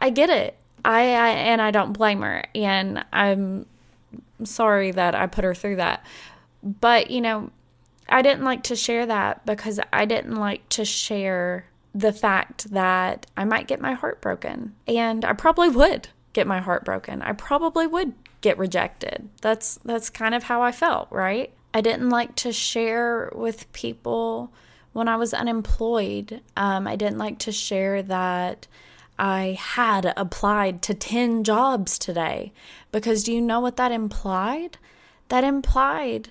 I 0.00 0.10
get 0.10 0.30
it. 0.30 0.56
I, 0.84 1.00
I 1.00 1.28
and 1.30 1.62
I 1.62 1.70
don't 1.70 1.92
blame 1.92 2.20
her 2.20 2.44
and 2.54 3.04
I'm 3.12 3.66
sorry 4.42 4.90
that 4.90 5.14
I 5.14 5.26
put 5.26 5.44
her 5.44 5.54
through 5.54 5.76
that. 5.76 6.04
But, 6.62 7.10
you 7.10 7.20
know, 7.20 7.50
I 8.08 8.22
didn't 8.22 8.44
like 8.44 8.62
to 8.64 8.76
share 8.76 9.06
that 9.06 9.44
because 9.46 9.80
I 9.92 10.04
didn't 10.04 10.36
like 10.36 10.68
to 10.70 10.84
share 10.84 11.66
the 11.94 12.12
fact 12.12 12.70
that 12.72 13.26
I 13.36 13.44
might 13.44 13.68
get 13.68 13.80
my 13.80 13.92
heart 13.92 14.20
broken. 14.20 14.74
And 14.86 15.24
I 15.24 15.32
probably 15.32 15.68
would 15.68 16.08
get 16.32 16.46
my 16.46 16.60
heart 16.60 16.84
broken. 16.84 17.22
I 17.22 17.32
probably 17.32 17.86
would 17.86 18.14
get 18.40 18.58
rejected. 18.58 19.28
That's 19.40 19.78
that's 19.84 20.10
kind 20.10 20.34
of 20.34 20.44
how 20.44 20.60
I 20.60 20.72
felt, 20.72 21.08
right? 21.10 21.52
I 21.72 21.80
didn't 21.80 22.10
like 22.10 22.34
to 22.36 22.52
share 22.52 23.32
with 23.34 23.72
people 23.72 24.52
when 24.92 25.08
I 25.08 25.16
was 25.16 25.32
unemployed. 25.32 26.42
Um, 26.56 26.86
I 26.86 26.96
didn't 26.96 27.18
like 27.18 27.38
to 27.40 27.52
share 27.52 28.02
that 28.02 28.66
I 29.18 29.56
had 29.60 30.12
applied 30.16 30.82
to 30.82 30.94
10 30.94 31.44
jobs 31.44 31.98
today 31.98 32.52
because 32.92 33.22
do 33.22 33.32
you 33.32 33.40
know 33.40 33.60
what 33.60 33.76
that 33.76 33.92
implied? 33.92 34.78
That 35.28 35.44
implied 35.44 36.30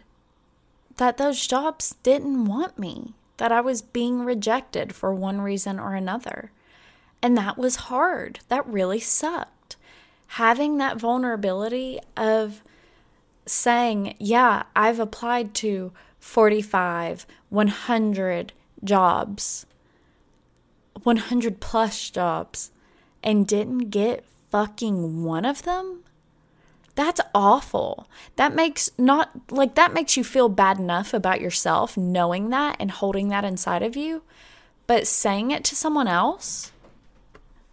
that 0.98 1.18
those 1.18 1.48
jobs 1.48 1.96
didn't 2.04 2.46
want 2.46 2.78
me, 2.78 3.14
that 3.38 3.52
I 3.52 3.62
was 3.62 3.82
being 3.82 4.24
rejected 4.24 4.94
for 4.94 5.14
one 5.14 5.42
reason 5.42 5.80
or 5.80 5.96
another. 5.96 6.52
And 7.22 7.38
that 7.38 7.58
was 7.58 7.76
hard. 7.88 8.40
That 8.50 8.68
really 8.68 9.00
sucked. 9.00 9.76
Having 10.28 10.78
that 10.78 10.98
vulnerability 10.98 12.00
of 12.18 12.64
saying, 13.46 14.16
yeah, 14.20 14.64
I've 14.76 15.00
applied 15.00 15.54
to 15.56 15.92
45, 16.20 17.26
100 17.50 18.54
jobs, 18.84 19.66
100 21.04 21.60
plus 21.60 22.10
jobs, 22.10 22.72
and 23.24 23.48
didn't 23.48 23.90
get 23.90 24.26
fucking 24.50 25.24
one 25.24 25.46
of 25.46 25.64
them 25.64 26.04
that's 26.96 27.22
awful. 27.34 28.08
That 28.36 28.54
makes 28.54 28.92
not 28.98 29.32
like 29.50 29.76
that 29.76 29.94
makes 29.94 30.16
you 30.16 30.24
feel 30.24 30.50
bad 30.50 30.80
enough 30.80 31.14
about 31.14 31.42
yourself 31.42 31.98
knowing 31.98 32.50
that 32.50 32.76
and 32.80 32.92
holding 32.92 33.30
that 33.30 33.46
inside 33.46 33.84
of 33.84 33.96
you. 33.96 34.24
But 34.86 35.08
saying 35.08 35.52
it 35.52 35.64
to 35.66 35.76
someone 35.76 36.08
else, 36.08 36.72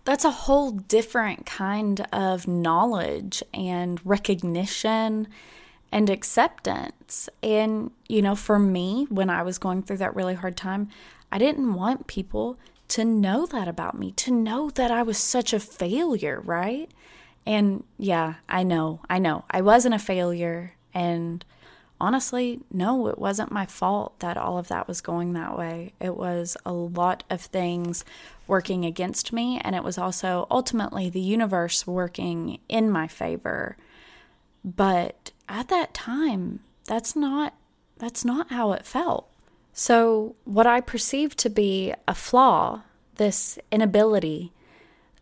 that's 0.05 0.25
a 0.25 0.31
whole 0.31 0.71
different 0.71 1.45
kind 1.45 2.07
of 2.13 2.49
knowledge 2.49 3.43
and 3.53 4.01
recognition 4.05 5.29
and 5.93 6.09
acceptance. 6.09 7.29
And, 7.43 7.91
you 8.09 8.23
know, 8.23 8.37
for 8.37 8.59
me, 8.59 9.07
when 9.11 9.29
I 9.29 9.43
was 9.43 9.59
going 9.59 9.83
through 9.83 9.99
that 9.99 10.15
really 10.15 10.35
hard 10.35 10.57
time, 10.57 10.89
I 11.33 11.39
didn't 11.39 11.75
want 11.75 12.07
people 12.07 12.59
to 12.89 13.05
know 13.05 13.47
that 13.47 13.69
about 13.69 13.99
me, 13.99 14.13
to 14.13 14.31
know 14.33 14.71
that 14.71 14.91
I 14.91 15.03
was 15.03 15.19
such 15.19 15.53
a 15.53 15.61
failure, 15.61 16.41
right? 16.45 16.91
And 17.51 17.83
yeah, 17.99 18.35
I 18.49 18.63
know, 18.63 19.01
I 19.11 19.19
know. 19.19 19.45
I 19.51 19.61
wasn't 19.61 19.97
a 19.97 19.99
failure. 19.99 20.75
And 20.95 21.45
honestly, 22.01 22.61
no, 22.71 23.09
it 23.09 23.19
wasn't 23.19 23.51
my 23.51 23.67
fault 23.67 24.21
that 24.21 24.37
all 24.37 24.57
of 24.57 24.69
that 24.69 24.87
was 24.87 25.01
going 25.01 25.33
that 25.33 25.59
way. 25.59 25.93
It 25.99 26.17
was 26.17 26.57
a 26.65 26.73
lot 26.73 27.25
of 27.29 27.41
things 27.41 28.05
working 28.47 28.85
against 28.85 29.33
me. 29.33 29.61
And 29.65 29.75
it 29.75 29.83
was 29.83 29.99
also 29.99 30.47
ultimately 30.49 31.11
the 31.11 31.21
universe 31.21 31.89
working 31.89 32.61
in 32.69 32.89
my 32.89 33.09
favor. 33.09 33.77
But 34.65 35.33
at 35.49 35.67
that 35.71 35.93
time, 35.93 36.61
that's 36.87 37.17
not 37.17 37.55
that's 37.99 38.25
not 38.25 38.51
how 38.51 38.71
it 38.73 38.87
felt. 38.87 39.29
So, 39.73 40.37
what 40.45 40.69
I 40.69 40.81
perceived 40.81 41.37
to 41.41 41.51
be 41.51 41.95
a 42.07 42.15
flaw, 42.15 42.83
this 43.17 43.59
inability, 43.73 44.53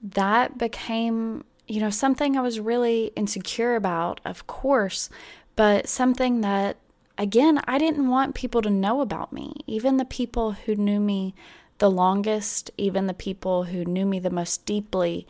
that 0.03 0.59
became 0.59 1.45
you 1.69 1.81
know, 1.81 1.91
something 1.91 2.37
I 2.37 2.41
was 2.41 2.59
really 2.59 3.13
insecure 3.15 3.77
about, 3.77 4.21
of 4.25 4.47
course, 4.47 5.11
but 5.55 5.89
something 5.89 6.41
that, 6.41 6.79
again, 7.19 7.61
I 7.67 7.79
didn't 7.79 8.09
want 8.09 8.35
people 8.35 8.63
to 8.63 8.71
know 8.71 9.01
about 9.01 9.33
me. 9.33 9.53
Even 9.67 9.99
the 9.99 10.05
people 10.05 10.53
who 10.53 10.75
knew 10.75 10.99
me 10.99 11.35
the 11.79 11.91
longest, 11.91 12.71
even 12.77 13.07
the 13.07 13.15
people 13.15 13.65
who 13.65 13.85
knew 13.85 14.07
me 14.07 14.19
the 14.19 14.31
most 14.31 14.67
deeply, 14.67 15.27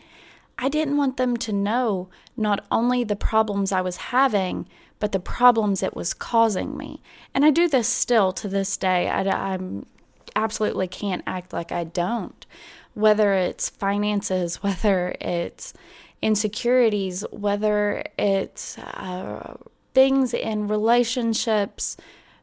I 0.58 0.68
didn't 0.68 0.96
want 0.96 1.16
them 1.16 1.36
to 1.38 1.52
know 1.52 2.08
not 2.36 2.64
only 2.70 3.04
the 3.04 3.16
problems 3.16 3.70
I 3.70 3.80
was 3.80 3.96
having, 3.96 4.68
but 4.98 5.12
the 5.12 5.20
problems 5.20 5.82
it 5.82 5.94
was 5.94 6.14
causing 6.14 6.76
me. 6.76 7.00
And 7.34 7.44
I 7.44 7.50
do 7.50 7.68
this 7.68 7.88
still 7.88 8.32
to 8.32 8.48
this 8.48 8.76
day. 8.76 9.08
I, 9.08 9.54
am 9.54 9.86
absolutely 10.34 10.88
can't 10.88 11.22
act 11.26 11.52
like 11.52 11.70
I 11.70 11.84
don't. 11.84 12.44
Whether 12.94 13.34
it's 13.34 13.68
finances, 13.68 14.56
whether 14.62 15.14
it's 15.20 15.74
insecurities, 16.22 17.24
whether 17.30 18.04
it's 18.18 18.78
uh, 18.78 19.56
things 19.94 20.34
in 20.34 20.68
relationships 20.68 21.96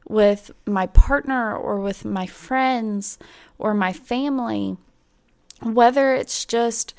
with 0.07 0.51
my 0.65 0.87
partner 0.87 1.55
or 1.55 1.79
with 1.79 2.05
my 2.05 2.25
friends 2.25 3.17
or 3.57 3.73
my 3.73 3.91
family, 3.91 4.77
whether 5.61 6.13
it's 6.13 6.45
just 6.45 6.93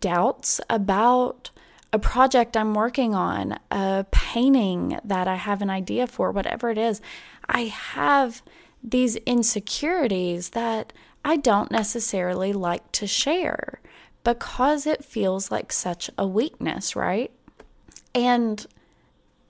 doubts 0.00 0.60
about 0.68 1.50
a 1.92 1.98
project 1.98 2.56
I'm 2.56 2.74
working 2.74 3.14
on, 3.14 3.58
a 3.70 4.04
painting 4.10 4.98
that 5.04 5.28
I 5.28 5.36
have 5.36 5.62
an 5.62 5.70
idea 5.70 6.06
for, 6.06 6.32
whatever 6.32 6.70
it 6.70 6.78
is, 6.78 7.00
I 7.48 7.66
have 7.66 8.42
these 8.82 9.16
insecurities 9.16 10.50
that 10.50 10.92
I 11.24 11.36
don't 11.36 11.70
necessarily 11.70 12.52
like 12.52 12.90
to 12.92 13.06
share 13.06 13.80
because 14.24 14.86
it 14.86 15.04
feels 15.04 15.50
like 15.50 15.72
such 15.72 16.10
a 16.18 16.26
weakness, 16.26 16.96
right? 16.96 17.30
And 18.14 18.66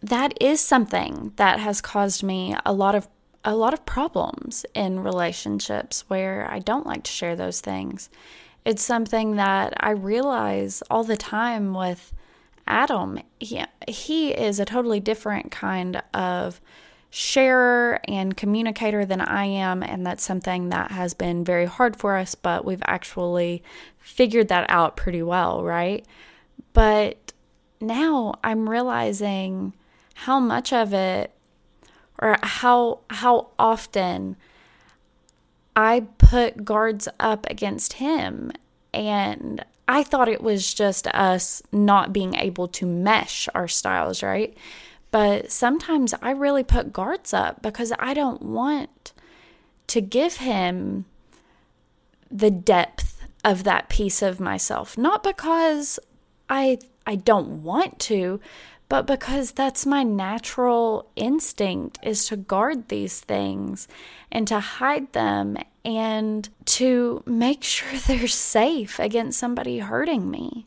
that 0.03 0.35
is 0.41 0.61
something 0.61 1.33
that 1.37 1.61
has 1.61 1.81
caused 1.81 2.23
me 2.23 2.55
a 2.67 2.73
lot 2.73 2.95
of 2.95 3.09
a 3.47 3.55
lot 3.55 3.75
of 3.75 3.85
problems 3.85 4.65
in 4.75 5.01
relationships 5.01 6.05
where 6.09 6.51
I 6.51 6.61
don't 6.61 6.87
like 6.87 7.05
to 7.05 7.11
share 7.11 7.37
those 7.37 7.61
things. 7.61 8.09
It's 8.65 8.83
something 8.83 9.37
that 9.37 9.75
I 9.79 9.91
realize 9.91 10.83
all 10.91 11.05
the 11.05 11.19
time 11.19 11.75
with 11.75 12.11
Adam. 12.67 13.21
He, 13.39 13.63
he 13.87 14.31
is 14.31 14.59
a 14.59 14.65
totally 14.65 14.99
different 14.99 15.51
kind 15.51 16.03
of 16.15 16.59
sharer 17.17 18.01
and 18.09 18.37
communicator 18.37 19.05
than 19.05 19.21
I 19.21 19.45
am. 19.45 19.85
And 19.85 20.05
that's 20.05 20.25
something 20.25 20.71
that 20.71 20.91
has 20.91 21.15
been 21.15 21.45
very 21.45 21.65
hard 21.65 21.95
for 21.95 22.17
us, 22.17 22.35
but 22.35 22.65
we've 22.65 22.83
actually 22.87 23.63
figured 23.99 24.49
that 24.49 24.69
out 24.69 24.97
pretty 24.97 25.23
well, 25.23 25.63
right? 25.63 26.05
But 26.73 27.33
now 27.81 28.35
I'm 28.43 28.69
realizing 28.69 29.75
how 30.15 30.41
much 30.41 30.73
of 30.73 30.93
it 30.93 31.33
or 32.19 32.37
how 32.43 32.99
how 33.11 33.51
often 33.61 34.35
I 35.77 36.09
put 36.19 36.65
guards 36.65 37.07
up 37.21 37.47
against 37.49 37.95
him 37.95 38.51
and 38.93 39.65
I 39.87 40.03
thought 40.03 40.29
it 40.29 40.43
was 40.43 40.75
just 40.75 41.07
us 41.09 41.63
not 41.71 42.13
being 42.13 42.35
able 42.35 42.67
to 42.69 42.87
mesh 42.87 43.49
our 43.55 43.69
styles, 43.69 44.21
right? 44.21 44.57
But 45.15 45.53
sometimes 45.53 46.13
I 46.23 46.33
really 46.33 46.65
put 46.65 46.93
guards 46.93 47.33
up 47.33 47.63
because 47.63 47.93
I 48.01 48.15
don't 48.15 48.43
want 48.43 49.13
to 49.87 50.01
give 50.01 50.39
him 50.39 51.05
the 52.33 52.51
depth 52.51 53.25
of 53.45 53.63
that 53.63 53.89
piece 53.89 54.23
of 54.23 54.41
myself. 54.41 54.99
Not 54.99 55.23
because 55.23 56.01
I 56.51 56.81
I 57.07 57.15
don't 57.15 57.63
want 57.63 58.01
to, 58.11 58.41
but 58.89 59.07
because 59.07 59.53
that's 59.53 59.87
my 59.87 60.03
natural 60.03 61.09
instinct 61.15 62.01
is 62.03 62.27
to 62.27 62.37
guard 62.37 62.89
these 62.89 63.21
things 63.21 63.87
and 64.33 64.49
to 64.49 64.59
hide 64.59 65.13
them 65.13 65.57
and 65.85 66.49
to 66.65 67.23
make 67.25 67.63
sure 67.73 67.97
they're 68.01 68.27
safe 68.27 68.99
against 68.99 69.39
somebody 69.39 69.79
hurting 69.79 70.29
me. 70.29 70.67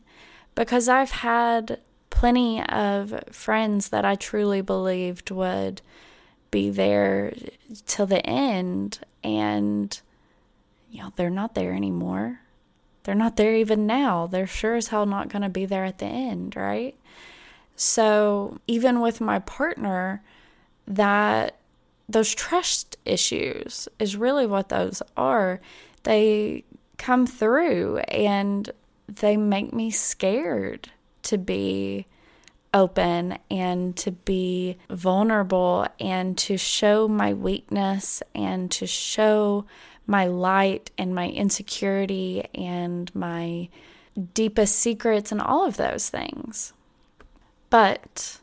Because 0.54 0.88
I've 0.88 1.10
had 1.10 1.80
plenty 2.18 2.60
of 2.64 3.14
friends 3.30 3.90
that 3.90 4.04
I 4.04 4.16
truly 4.16 4.60
believed 4.60 5.30
would 5.30 5.80
be 6.50 6.68
there 6.68 7.32
till 7.86 8.06
the 8.06 8.26
end 8.26 8.98
and 9.22 10.00
you 10.90 11.00
know 11.00 11.12
they're 11.14 11.30
not 11.30 11.54
there 11.54 11.72
anymore. 11.72 12.40
They're 13.04 13.14
not 13.14 13.36
there 13.36 13.54
even 13.54 13.86
now. 13.86 14.26
They're 14.26 14.48
sure 14.48 14.74
as 14.74 14.88
hell 14.88 15.06
not 15.06 15.28
going 15.28 15.42
to 15.42 15.48
be 15.48 15.64
there 15.64 15.84
at 15.84 15.98
the 15.98 16.06
end 16.06 16.56
right? 16.56 16.96
So 17.76 18.58
even 18.66 18.98
with 18.98 19.20
my 19.20 19.38
partner 19.38 20.20
that 20.88 21.54
those 22.08 22.34
trust 22.34 22.96
issues 23.04 23.86
is 24.00 24.16
really 24.16 24.44
what 24.46 24.70
those 24.70 25.02
are. 25.16 25.60
They 26.02 26.64
come 26.96 27.28
through 27.28 27.98
and 28.08 28.72
they 29.06 29.36
make 29.36 29.72
me 29.72 29.92
scared 29.92 30.90
to 31.28 31.38
be 31.38 32.06
open 32.74 33.38
and 33.50 33.96
to 33.96 34.12
be 34.12 34.76
vulnerable 34.90 35.86
and 35.98 36.36
to 36.36 36.56
show 36.56 37.08
my 37.08 37.32
weakness 37.32 38.22
and 38.34 38.70
to 38.70 38.86
show 38.86 39.64
my 40.06 40.26
light 40.26 40.90
and 40.98 41.14
my 41.14 41.28
insecurity 41.28 42.44
and 42.54 43.14
my 43.14 43.68
deepest 44.34 44.76
secrets 44.76 45.32
and 45.32 45.40
all 45.40 45.66
of 45.66 45.76
those 45.76 46.08
things. 46.08 46.72
But 47.70 48.38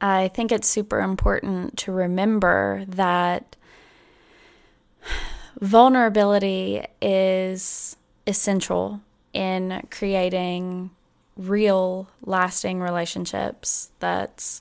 I 0.00 0.28
think 0.28 0.52
it's 0.52 0.68
super 0.68 1.00
important 1.00 1.76
to 1.78 1.92
remember 1.92 2.84
that 2.88 3.56
vulnerability 5.60 6.84
is 7.00 7.96
essential 8.26 9.00
in 9.32 9.86
creating 9.90 10.90
real, 11.38 12.08
lasting 12.22 12.80
relationships. 12.80 13.90
That's 14.00 14.60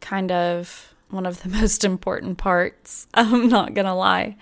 kind 0.00 0.32
of 0.32 0.94
one 1.10 1.26
of 1.26 1.42
the 1.42 1.48
most 1.60 1.84
important 1.84 2.38
parts. 2.38 3.06
I'm 3.14 3.48
not 3.48 3.74
going 3.74 3.86
to 3.86 3.94
lie. 3.94 4.36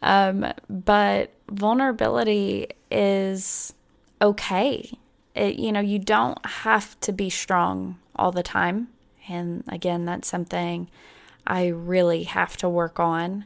Um, 0.00 0.46
but 0.70 1.32
vulnerability 1.50 2.68
is 2.90 3.74
okay. 4.22 4.96
It, 5.34 5.56
you 5.56 5.72
know, 5.72 5.80
you 5.80 5.98
don't 5.98 6.44
have 6.46 6.98
to 7.00 7.12
be 7.12 7.30
strong 7.30 7.98
all 8.16 8.32
the 8.32 8.42
time. 8.42 8.88
And 9.28 9.64
again, 9.68 10.04
that's 10.04 10.28
something 10.28 10.88
I 11.46 11.66
really 11.66 12.24
have 12.24 12.56
to 12.58 12.68
work 12.68 13.00
on 13.00 13.44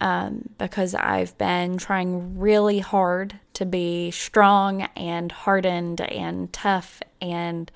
um, 0.00 0.48
because 0.58 0.94
I've 0.94 1.36
been 1.38 1.78
trying 1.78 2.38
really 2.38 2.78
hard 2.78 3.38
to 3.60 3.66
be 3.66 4.10
strong 4.10 4.88
and 4.96 5.30
hardened 5.30 6.00
and 6.00 6.50
tough 6.50 7.02
and 7.20 7.70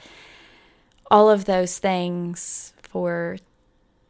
all 1.11 1.31
of 1.31 1.45
those 1.45 1.79
things 1.79 2.73
for 2.83 3.37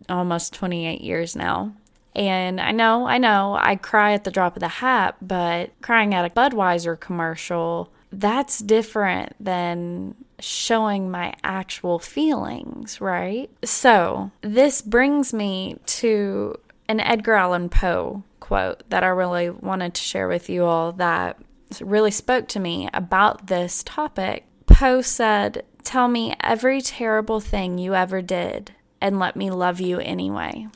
almost 0.08 0.54
28 0.54 1.00
years 1.00 1.34
now. 1.34 1.74
And 2.14 2.60
I 2.60 2.70
know, 2.70 3.08
I 3.08 3.18
know, 3.18 3.58
I 3.60 3.74
cry 3.74 4.12
at 4.12 4.22
the 4.22 4.30
drop 4.30 4.54
of 4.54 4.60
the 4.60 4.68
hat, 4.68 5.16
but 5.20 5.72
crying 5.82 6.14
at 6.14 6.24
a 6.24 6.30
Budweiser 6.30 6.98
commercial, 6.98 7.90
that's 8.12 8.60
different 8.60 9.32
than 9.40 10.14
showing 10.38 11.10
my 11.10 11.34
actual 11.42 11.98
feelings, 11.98 13.00
right? 13.00 13.50
So, 13.64 14.30
this 14.42 14.80
brings 14.80 15.34
me 15.34 15.78
to 15.86 16.54
an 16.86 17.00
Edgar 17.00 17.34
Allan 17.34 17.68
Poe 17.68 18.22
quote 18.38 18.88
that 18.90 19.02
I 19.02 19.08
really 19.08 19.50
wanted 19.50 19.94
to 19.94 20.02
share 20.02 20.28
with 20.28 20.48
you 20.48 20.64
all 20.64 20.92
that 20.92 21.38
really 21.80 22.10
spoke 22.10 22.48
to 22.48 22.60
me 22.60 22.88
about 22.92 23.46
this 23.46 23.82
topic. 23.82 24.44
Poe 24.66 25.00
said, 25.00 25.64
Tell 25.82 26.08
me 26.08 26.34
every 26.40 26.80
terrible 26.80 27.40
thing 27.40 27.78
you 27.78 27.94
ever 27.94 28.22
did 28.22 28.72
and 29.00 29.18
let 29.18 29.36
me 29.36 29.50
love 29.50 29.80
you 29.80 29.98
anyway. 29.98 30.66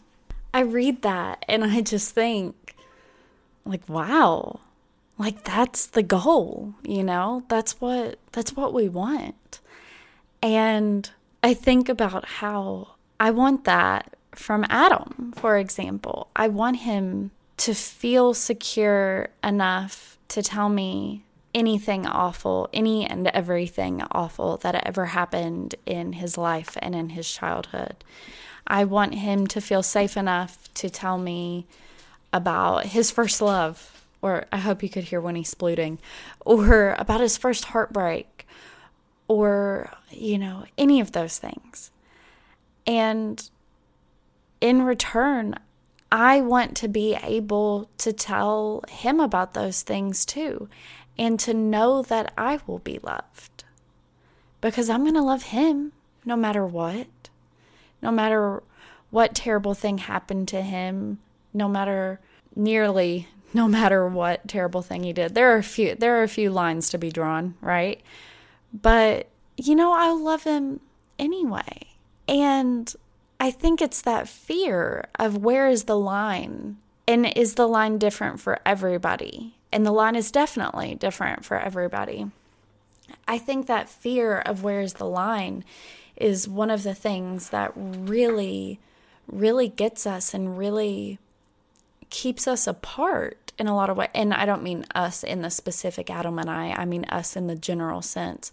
I 0.53 0.61
read 0.61 1.03
that 1.03 1.45
and 1.49 1.65
I 1.65 1.81
just 1.81 2.15
think, 2.15 2.75
like, 3.65 3.89
wow, 3.89 4.61
like 5.17 5.45
that's 5.45 5.87
the 5.87 6.03
goal, 6.03 6.75
you 6.83 7.03
know? 7.03 7.45
That's 7.49 7.81
what 7.81 8.19
that's 8.33 8.55
what 8.55 8.75
we 8.75 8.89
want. 8.89 9.61
And 10.43 11.09
I 11.43 11.55
think 11.55 11.89
about 11.89 12.27
how 12.27 12.97
I 13.19 13.31
want 13.31 13.65
that 13.65 14.15
from 14.33 14.67
Adam, 14.69 15.33
for 15.37 15.57
example. 15.57 16.29
I 16.37 16.49
want 16.49 16.79
him 16.79 17.31
to 17.59 17.75
feel 17.75 18.35
secure 18.35 19.29
enough 19.43 20.18
to 20.29 20.43
tell 20.43 20.69
me 20.69 21.25
anything 21.55 22.07
awful, 22.07 22.69
any 22.73 23.07
and 23.07 23.27
everything 23.29 24.03
awful 24.13 24.59
that 24.59 24.87
ever 24.87 25.07
happened 25.07 25.75
in 25.87 26.15
his 26.15 26.37
life 26.37 26.77
and 26.81 26.95
in 26.95 27.11
his 27.11 27.31
childhood. 27.31 28.05
I 28.67 28.85
want 28.85 29.15
him 29.15 29.47
to 29.49 29.61
feel 29.61 29.83
safe 29.83 30.17
enough 30.17 30.73
to 30.75 30.91
tell 30.91 31.17
me 31.17 31.67
about 32.33 32.87
his 32.87 33.11
first 33.11 33.41
love, 33.41 34.05
or 34.21 34.45
I 34.53 34.59
hope 34.59 34.83
you 34.83 34.91
could 34.91 35.05
hear 35.05 35.21
when 35.21 35.37
he's 35.37 35.55
splooting, 35.55 35.99
or 36.41 36.95
about 36.99 37.21
his 37.21 37.39
first 37.39 37.67
heartbreak, 37.67 38.47
or, 39.27 39.91
you 40.11 40.39
know, 40.39 40.65
any 40.77 41.01
of 41.01 41.13
those 41.13 41.39
things. 41.39 41.91
And 42.87 43.49
in 44.61 44.83
return, 44.83 45.55
I 46.11 46.41
want 46.41 46.77
to 46.79 46.89
be 46.89 47.17
able 47.23 47.91
to 47.99 48.13
tell 48.13 48.83
him 48.89 49.21
about 49.21 49.55
those 49.55 49.83
things 49.83 50.25
too, 50.25 50.69
and 51.19 51.39
to 51.41 51.53
know 51.53 52.03
that 52.03 52.33
I 52.37 52.61
will 52.67 52.79
be 52.79 52.99
loved. 53.03 53.65
Because 54.61 54.89
I'm 54.89 55.03
going 55.03 55.15
to 55.15 55.23
love 55.23 55.45
him 55.45 55.93
no 56.25 56.37
matter 56.37 56.67
what. 56.67 57.07
No 58.01 58.11
matter 58.11 58.63
what 59.11 59.35
terrible 59.35 59.75
thing 59.75 59.99
happened 59.99 60.49
to 60.49 60.63
him, 60.63 61.19
no 61.53 61.69
matter 61.69 62.21
nearly 62.55 63.29
no 63.55 63.67
matter 63.67 64.07
what 64.07 64.47
terrible 64.47 64.83
thing 64.83 65.05
he 65.05 65.13
did. 65.13 65.35
There 65.35 65.53
are 65.55 65.59
a 65.59 65.63
few 65.63 65.95
there 65.95 66.19
are 66.19 66.23
a 66.23 66.29
few 66.29 66.51
lines 66.51 66.91
to 66.91 66.99
be 66.99 67.11
drawn, 67.11 67.55
right? 67.61 68.01
But 68.73 69.29
you 69.57 69.75
know, 69.75 69.93
I'll 69.93 70.23
love 70.23 70.45
him 70.45 70.81
anyway. 71.19 71.89
And 72.27 72.95
I 73.41 73.51
think 73.51 73.81
it's 73.81 74.03
that 74.03 74.29
fear 74.29 75.09
of 75.19 75.37
where 75.37 75.69
is 75.69 75.85
the 75.85 75.99
line? 75.99 76.79
And 77.07 77.27
is 77.37 77.55
the 77.55 77.67
line 77.67 77.99
different 77.99 78.41
for 78.41 78.59
everybody? 78.67 79.57
And 79.73 79.87
the 79.87 79.93
line 79.93 80.17
is 80.17 80.31
definitely 80.31 80.95
different 80.95 81.45
for 81.45 81.59
everybody. 81.59 82.31
I 83.27 83.39
think 83.39 83.67
that 83.67 83.89
fear 83.89 84.39
of 84.39 84.63
where 84.63 84.81
is 84.81 84.95
the 84.95 85.07
line 85.07 85.65
is 86.17 86.49
one 86.49 86.71
of 86.71 86.83
the 86.83 86.95
things 86.95 87.51
that 87.51 87.73
really, 87.77 88.81
really 89.27 89.69
gets 89.69 90.07
us 90.07 90.35
and 90.35 90.59
really 90.59 91.19
keeps 92.11 92.49
us 92.49 92.67
apart 92.67 93.53
in 93.59 93.67
a 93.67 93.75
lot 93.75 93.91
of 93.91 93.97
ways. 93.97 94.11
And 94.15 94.35
I 94.35 94.47
don't 94.47 94.63
mean 94.63 94.85
us 94.95 95.23
in 95.23 95.43
the 95.43 95.51
specific 95.51 96.11
Adam 96.11 96.39
and 96.39 96.51
I, 96.51 96.73
I 96.73 96.85
mean 96.85 97.05
us 97.07 97.37
in 97.37 97.47
the 97.47 97.57
general 97.57 98.03
sense. 98.03 98.51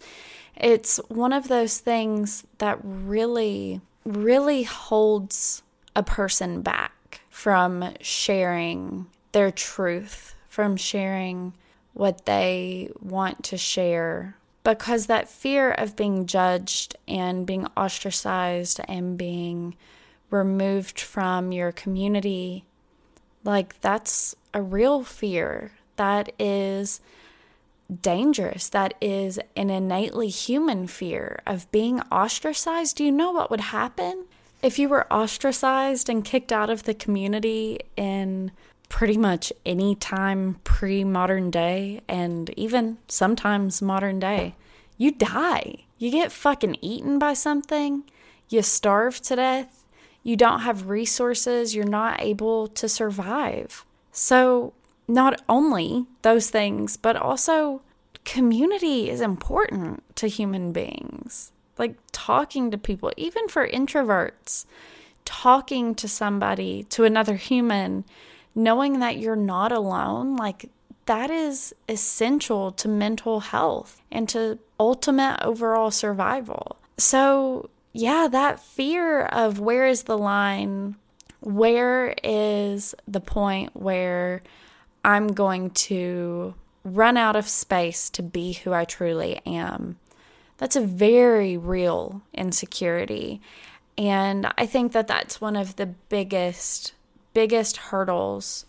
It's 0.56 0.98
one 1.10 1.34
of 1.34 1.48
those 1.48 1.80
things 1.80 2.46
that 2.60 2.80
really 2.84 3.82
really 4.06 4.64
holds 4.64 5.64
a 5.96 6.04
person 6.04 6.62
back 6.62 7.22
from 7.30 7.94
sharing 8.00 9.08
their 9.32 9.52
truth, 9.52 10.36
from 10.48 10.78
sharing 10.78 11.54
what 11.94 12.26
they 12.26 12.90
want 13.02 13.44
to 13.44 13.58
share. 13.58 14.38
Because 14.64 15.08
that 15.08 15.30
fear 15.30 15.72
of 15.72 15.96
being 15.96 16.26
judged 16.26 16.96
and 17.08 17.46
being 17.46 17.68
ostracized 17.78 18.80
and 18.88 19.18
being 19.18 19.76
removed 20.30 21.00
from 21.00 21.52
your 21.52 21.72
community, 21.72 22.66
like 23.44 23.80
that's 23.82 24.36
a 24.54 24.62
real 24.62 25.04
fear. 25.04 25.72
That 25.98 26.32
is 26.40 27.00
dangerous. 28.02 28.70
That 28.70 28.94
is 29.02 29.40
an 29.56 29.70
innately 29.70 30.30
human 30.30 30.88
fear 30.88 31.40
of 31.46 31.72
being 31.72 32.02
ostracized. 32.12 32.98
Do 32.98 33.04
you 33.04 33.12
know 33.12 33.32
what 33.32 33.52
would 33.52 33.62
happen 33.62 34.26
if 34.62 34.80
you 34.80 34.90
were 34.90 35.12
ostracized 35.12 36.10
and 36.10 36.26
kicked 36.26 36.52
out 36.52 36.70
of 36.70 36.84
the 36.84 36.94
community 36.94 37.80
in 37.96 38.52
pretty 38.90 39.18
much 39.18 39.52
any 39.66 39.96
time 39.96 40.60
pre 40.64 41.04
modern 41.04 41.52
day 41.52 42.02
and 42.08 42.50
even 42.52 42.98
sometimes 43.08 43.82
modern 43.82 44.20
day? 44.20 44.56
You 44.98 45.12
die. 45.12 45.86
You 45.98 46.12
get 46.12 46.32
fucking 46.32 46.78
eaten 46.82 47.20
by 47.20 47.34
something. 47.34 48.04
You 48.50 48.62
starve 48.62 49.22
to 49.24 49.36
death. 49.36 49.86
You 50.24 50.36
don't 50.36 50.62
have 50.62 50.90
resources. 50.90 51.76
You're 51.76 51.86
not 51.86 52.22
able 52.22 52.68
to 52.70 52.90
survive. 52.90 53.86
So, 54.12 54.74
not 55.08 55.42
only 55.48 56.06
those 56.22 56.50
things, 56.50 56.98
but 56.98 57.16
also 57.16 57.82
community 58.24 59.10
is 59.10 59.22
important 59.22 60.04
to 60.16 60.28
human 60.28 60.72
beings. 60.72 61.52
Like 61.78 61.96
talking 62.12 62.72
to 62.72 62.78
people, 62.78 63.12
even 63.18 63.48
for 63.48 63.68
introverts, 63.68 64.66
talking 65.26 65.94
to 65.96 66.08
somebody, 66.08 66.84
to 66.86 67.04
another 67.04 67.36
human, 67.36 68.06
knowing 68.54 69.00
that 69.00 69.18
you're 69.18 69.36
not 69.36 69.72
alone, 69.72 70.36
like 70.36 70.70
that 71.06 71.30
is 71.30 71.74
essential 71.88 72.72
to 72.72 72.88
mental 72.88 73.42
health 73.42 74.02
and 74.12 74.28
to 74.30 74.58
ultimate 74.80 75.40
overall 75.44 75.92
survival. 75.92 76.78
So, 76.98 77.70
yeah, 77.94 78.28
that 78.32 78.60
fear 78.60 79.24
of 79.24 79.60
where 79.60 79.86
is 79.86 80.04
the 80.04 80.18
line? 80.18 80.96
Where 81.42 82.16
is 82.24 82.96
the 83.08 83.20
point 83.20 83.76
where 83.76 84.42
I'm 85.06 85.34
going 85.34 85.70
to 85.70 86.56
run 86.84 87.16
out 87.16 87.36
of 87.36 87.48
space 87.48 88.10
to 88.10 88.24
be 88.24 88.54
who 88.54 88.74
I 88.74 88.86
truly 88.86 89.40
am? 89.46 90.00
That's 90.58 90.76
a 90.76 90.82
very 90.82 91.58
real 91.58 92.24
insecurity. 92.34 93.40
And 94.00 94.52
I 94.58 94.66
think 94.66 94.94
that 94.94 95.08
that's 95.08 95.40
one 95.40 95.56
of 95.56 95.76
the 95.76 95.86
biggest, 95.86 96.94
biggest 97.36 97.78
hurdles 97.78 98.66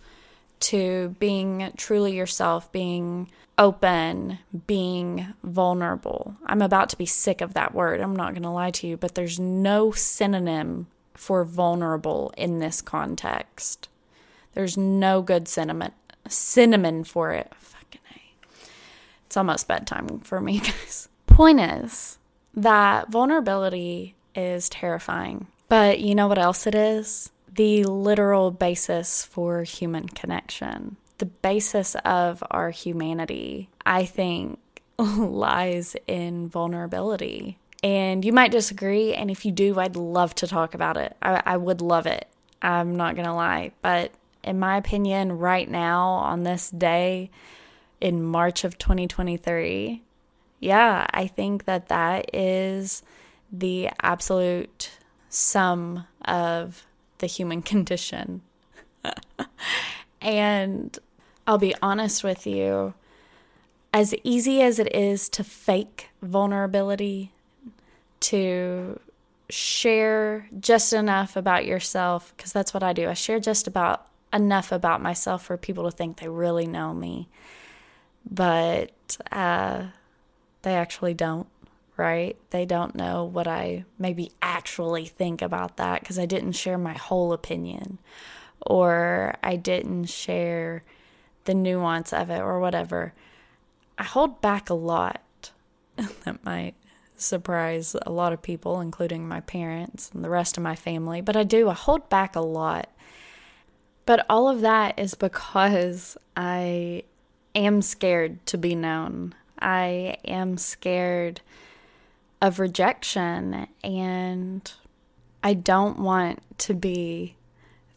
to 0.61 1.17
being 1.19 1.73
truly 1.79 2.15
yourself, 2.15 2.71
being 2.71 3.31
open, 3.57 4.39
being 4.67 5.33
vulnerable. 5.43 6.37
I'm 6.45 6.61
about 6.61 6.91
to 6.91 6.99
be 6.99 7.07
sick 7.07 7.41
of 7.41 7.55
that 7.55 7.75
word. 7.75 8.03
I'm 8.03 8.15
not 8.15 8.35
going 8.35 8.43
to 8.43 8.51
lie 8.51 8.73
to 8.73 8.87
you, 8.87 8.99
but 8.99 9.15
there's 9.15 9.41
no 9.41 9.91
synonym 9.91 10.89
for 11.15 11.45
vulnerable 11.45 12.31
in 12.37 12.59
this 12.59 12.83
context. 12.83 13.89
There's 14.53 14.77
no 14.77 15.23
good 15.23 15.49
cinnamon 15.49 15.93
cinnamon 16.29 17.05
for 17.05 17.33
it. 17.33 17.53
Fucking 17.59 18.01
A. 18.15 18.21
It's 19.27 19.37
almost 19.37 19.69
bedtime 19.69 20.21
for 20.21 20.41
me, 20.41 20.59
guys. 20.65 21.09
Point 21.27 21.61
is 21.61 22.19
that 22.55 23.11
vulnerability 23.11 24.15
is 24.35 24.69
terrifying. 24.69 25.47
But 25.69 26.01
you 26.01 26.15
know 26.15 26.29
what 26.29 26.39
else 26.39 26.67
it 26.67 26.75
is? 26.75 27.31
The 27.53 27.85
literal 27.85 28.51
basis 28.51 29.25
for 29.25 29.63
human 29.63 30.09
connection. 30.09 30.97
The 31.19 31.27
basis 31.27 31.97
of 32.05 32.45
our 32.51 32.71
humanity, 32.71 33.71
I 33.85 34.05
think, 34.05 34.59
lies 34.99 35.97
in 36.07 36.49
vulnerability. 36.49 37.59
And 37.83 38.25
you 38.25 38.33
might 38.33 38.51
disagree, 38.51 39.15
and 39.15 39.31
if 39.31 39.45
you 39.45 39.53
do, 39.53 39.79
I'd 39.79 39.97
love 39.97 40.35
to 40.37 40.47
talk 40.47 40.75
about 40.75 40.97
it. 40.97 41.17
I, 41.23 41.43
I 41.45 41.57
would 41.57 41.81
love 41.81 42.07
it. 42.07 42.27
I'm 42.63 42.97
not 42.97 43.17
gonna 43.17 43.35
lie. 43.35 43.73
But 43.83 44.13
in 44.47 44.59
my 44.59 44.77
opinion, 44.77 45.33
right 45.33 45.69
now, 45.69 46.05
on 46.05 46.45
this 46.45 46.71
day 46.71 47.31
in 48.01 48.23
March 48.23 48.65
of 48.65 48.79
2023, 48.79 50.03
yeah, 50.61 51.07
I 51.11 51.27
think 51.27 51.65
that 51.65 51.89
that 51.89 52.35
is 52.35 53.03
the 53.53 53.91
absolute 54.01 54.99
sum 55.29 56.07
of 56.25 56.87
the 57.19 57.27
human 57.27 57.63
condition. 57.73 58.43
and 60.21 60.99
I'll 61.47 61.59
be 61.59 61.75
honest 61.83 62.25
with 62.25 62.47
you, 62.47 62.95
as 63.93 64.15
easy 64.25 64.61
as 64.63 64.79
it 64.79 64.95
is 64.95 65.29
to 65.31 65.45
fake 65.45 66.11
vulnerability, 66.23 67.33
to 68.21 68.99
share 69.49 70.49
just 70.59 70.93
enough 70.93 71.37
about 71.37 71.65
yourself, 71.65 72.35
because 72.37 72.53
that's 72.53 72.75
what 72.75 72.83
I 72.83 72.93
do. 72.93 73.09
I 73.09 73.15
share 73.15 73.39
just 73.39 73.67
about 73.67 74.07
enough 74.33 74.73
about 74.73 75.03
myself 75.03 75.45
for 75.45 75.57
people 75.57 75.85
to 75.85 75.91
think 75.91 76.19
they 76.19 76.29
really 76.29 76.67
know 76.67 76.93
me. 76.93 77.29
But 78.29 79.17
uh, 79.31 79.85
they 80.63 80.75
actually 80.75 81.15
don't, 81.15 81.47
right? 81.97 82.37
They 82.51 82.67
don't 82.67 82.95
know 82.95 83.25
what 83.25 83.47
I 83.47 83.85
maybe 83.99 84.33
actually 84.43 85.07
think 85.07 85.43
about 85.43 85.77
that 85.77 86.01
because 86.01 86.19
I 86.19 86.27
didn't 86.27 86.53
share 86.53 86.79
my 86.79 86.95
whole 86.95 87.33
opinion 87.33 87.99
or 88.61 89.37
I 89.43 89.57
didn't 89.57 90.07
share 90.07 90.83
the 91.45 91.55
nuance 91.55 92.13
of 92.13 92.31
it 92.31 92.41
or 92.41 92.59
whatever. 92.59 93.15
I 93.97 94.03
hold 94.03 94.41
back 94.41 94.69
a 94.69 94.75
lot. 94.75 95.23
that 96.25 96.45
might 96.45 96.75
surprise 97.17 97.97
a 98.03 98.13
lot 98.13 98.33
of 98.33 98.43
people, 98.43 98.81
including 98.81 99.27
my 99.27 99.41
parents 99.41 100.11
and 100.13 100.23
the 100.25 100.31
rest 100.31 100.57
of 100.57 100.63
my 100.63 100.77
family, 100.77 101.21
but 101.21 101.37
I 101.37 101.45
do. 101.45 101.69
I 101.69 101.75
hold 101.75 102.09
back 102.09 102.37
a 102.37 102.41
lot. 102.41 102.91
But 104.07 104.25
all 104.31 104.49
of 104.49 104.61
that 104.61 104.99
is 104.99 105.15
because 105.15 106.17
I 106.37 107.03
am 107.55 107.83
scared 107.83 108.45
to 108.47 108.57
be 108.57 108.75
known. 108.75 109.35
I 109.59 110.17
am 110.25 110.59
scared 110.59 111.41
of 112.41 112.61
rejection 112.61 113.67
and 113.83 114.73
I 115.43 115.55
don't 115.55 115.99
want 115.99 116.41
to 116.59 116.75
be 116.75 117.35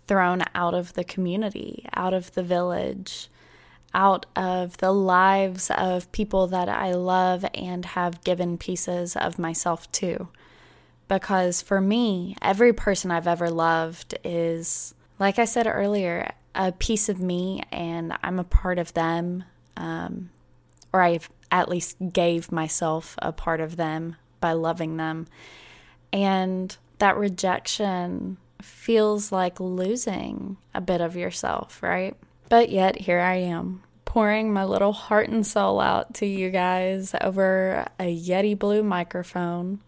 thrown 0.08 0.44
out 0.56 0.74
of 0.74 0.94
the 0.94 1.04
community, 1.04 1.86
out 1.94 2.14
of 2.14 2.34
the 2.34 2.42
village, 2.44 3.30
out 3.94 4.26
of 4.36 4.78
the 4.78 4.92
lives 4.92 5.70
of 5.72 6.12
people 6.12 6.48
that 6.48 6.70
I 6.70 6.94
love 6.94 7.46
and 7.54 7.86
have 7.86 8.24
given 8.24 8.58
pieces 8.58 9.16
of 9.16 9.38
myself 9.38 9.92
to. 9.94 10.30
Because 11.08 11.62
for 11.62 11.82
me, 11.82 12.36
every 12.42 12.74
person 12.74 13.12
I've 13.12 13.28
ever 13.28 13.50
loved 13.50 14.18
is, 14.24 14.94
like 15.20 15.38
I 15.38 15.46
said 15.46 15.68
earlier, 15.68 16.32
a 16.56 16.72
piece 16.72 17.10
of 17.10 17.20
me 17.20 17.64
and 17.72 18.14
I'm 18.24 18.40
a 18.40 18.44
part 18.44 18.80
of 18.80 18.94
them. 18.94 19.44
Um, 19.78 20.30
or 20.92 21.02
I've 21.02 21.30
at 21.52 21.70
least 21.70 21.98
gave 22.12 22.52
myself 22.52 23.16
a 23.20 23.32
part 23.32 23.62
of 23.62 23.76
them 23.76 24.16
by 24.40 24.54
loving 24.54 24.98
them. 24.98 25.28
And 26.12 26.76
that 27.00 27.18
rejection 27.18 28.38
feels 28.62 29.32
like 29.32 29.60
losing 29.60 30.58
a 30.74 30.82
bit 30.82 31.02
of 31.02 31.16
yourself, 31.16 31.82
right? 31.82 32.16
But 32.50 32.70
yet, 32.70 33.02
here 33.02 33.20
I 33.20 33.36
am, 33.36 33.84
pouring 34.06 34.52
my 34.52 34.64
little 34.64 34.92
heart 34.92 35.30
and 35.30 35.46
soul 35.46 35.80
out 35.80 36.16
to 36.16 36.26
you 36.26 36.50
guys 36.50 37.14
over 37.22 37.86
a 38.00 38.18
Yeti 38.18 38.58
Blue 38.58 38.82
microphone, 38.82 39.82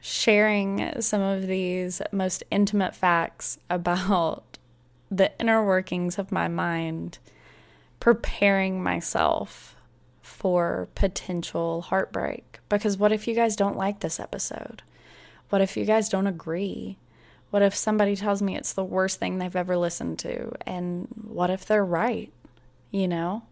sharing 0.00 1.00
some 1.00 1.22
of 1.22 1.46
these 1.46 2.02
most 2.12 2.44
intimate 2.50 2.94
facts 2.94 3.58
about 3.70 4.55
the 5.10 5.32
inner 5.40 5.64
workings 5.64 6.18
of 6.18 6.32
my 6.32 6.48
mind, 6.48 7.18
preparing 8.00 8.82
myself 8.82 9.76
for 10.20 10.88
potential 10.94 11.82
heartbreak. 11.82 12.58
Because 12.68 12.96
what 12.96 13.12
if 13.12 13.28
you 13.28 13.34
guys 13.34 13.56
don't 13.56 13.76
like 13.76 14.00
this 14.00 14.18
episode? 14.18 14.82
What 15.50 15.62
if 15.62 15.76
you 15.76 15.84
guys 15.84 16.08
don't 16.08 16.26
agree? 16.26 16.98
What 17.50 17.62
if 17.62 17.74
somebody 17.74 18.16
tells 18.16 18.42
me 18.42 18.56
it's 18.56 18.72
the 18.72 18.84
worst 18.84 19.20
thing 19.20 19.38
they've 19.38 19.54
ever 19.54 19.76
listened 19.76 20.18
to? 20.20 20.52
And 20.66 21.06
what 21.24 21.50
if 21.50 21.64
they're 21.64 21.84
right? 21.84 22.32
You 22.90 23.06
know? 23.08 23.44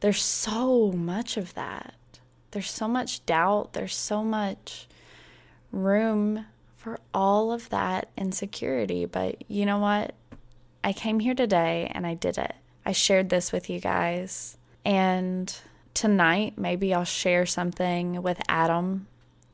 There's 0.00 0.22
so 0.22 0.90
much 0.92 1.36
of 1.36 1.54
that. 1.54 1.94
There's 2.50 2.70
so 2.70 2.88
much 2.88 3.24
doubt. 3.26 3.74
There's 3.74 3.94
so 3.94 4.22
much 4.24 4.88
room 5.70 6.46
for 6.76 6.98
all 7.12 7.52
of 7.52 7.68
that 7.70 8.08
insecurity. 8.16 9.04
But 9.04 9.50
you 9.50 9.66
know 9.66 9.78
what? 9.78 10.14
I 10.84 10.92
came 10.92 11.18
here 11.18 11.34
today 11.34 11.90
and 11.94 12.06
I 12.06 12.12
did 12.12 12.36
it. 12.36 12.54
I 12.84 12.92
shared 12.92 13.30
this 13.30 13.52
with 13.52 13.70
you 13.70 13.80
guys. 13.80 14.58
And 14.84 15.52
tonight 15.94 16.58
maybe 16.58 16.92
I'll 16.92 17.04
share 17.04 17.46
something 17.46 18.22
with 18.22 18.38
Adam 18.48 19.06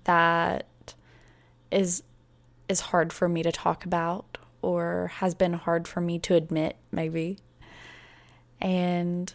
that 0.04 0.66
is 1.70 2.02
is 2.68 2.80
hard 2.80 3.12
for 3.12 3.28
me 3.28 3.42
to 3.44 3.52
talk 3.52 3.84
about 3.84 4.38
or 4.62 5.12
has 5.14 5.34
been 5.34 5.52
hard 5.52 5.86
for 5.86 6.00
me 6.00 6.18
to 6.18 6.34
admit 6.34 6.76
maybe. 6.90 7.38
And 8.60 9.32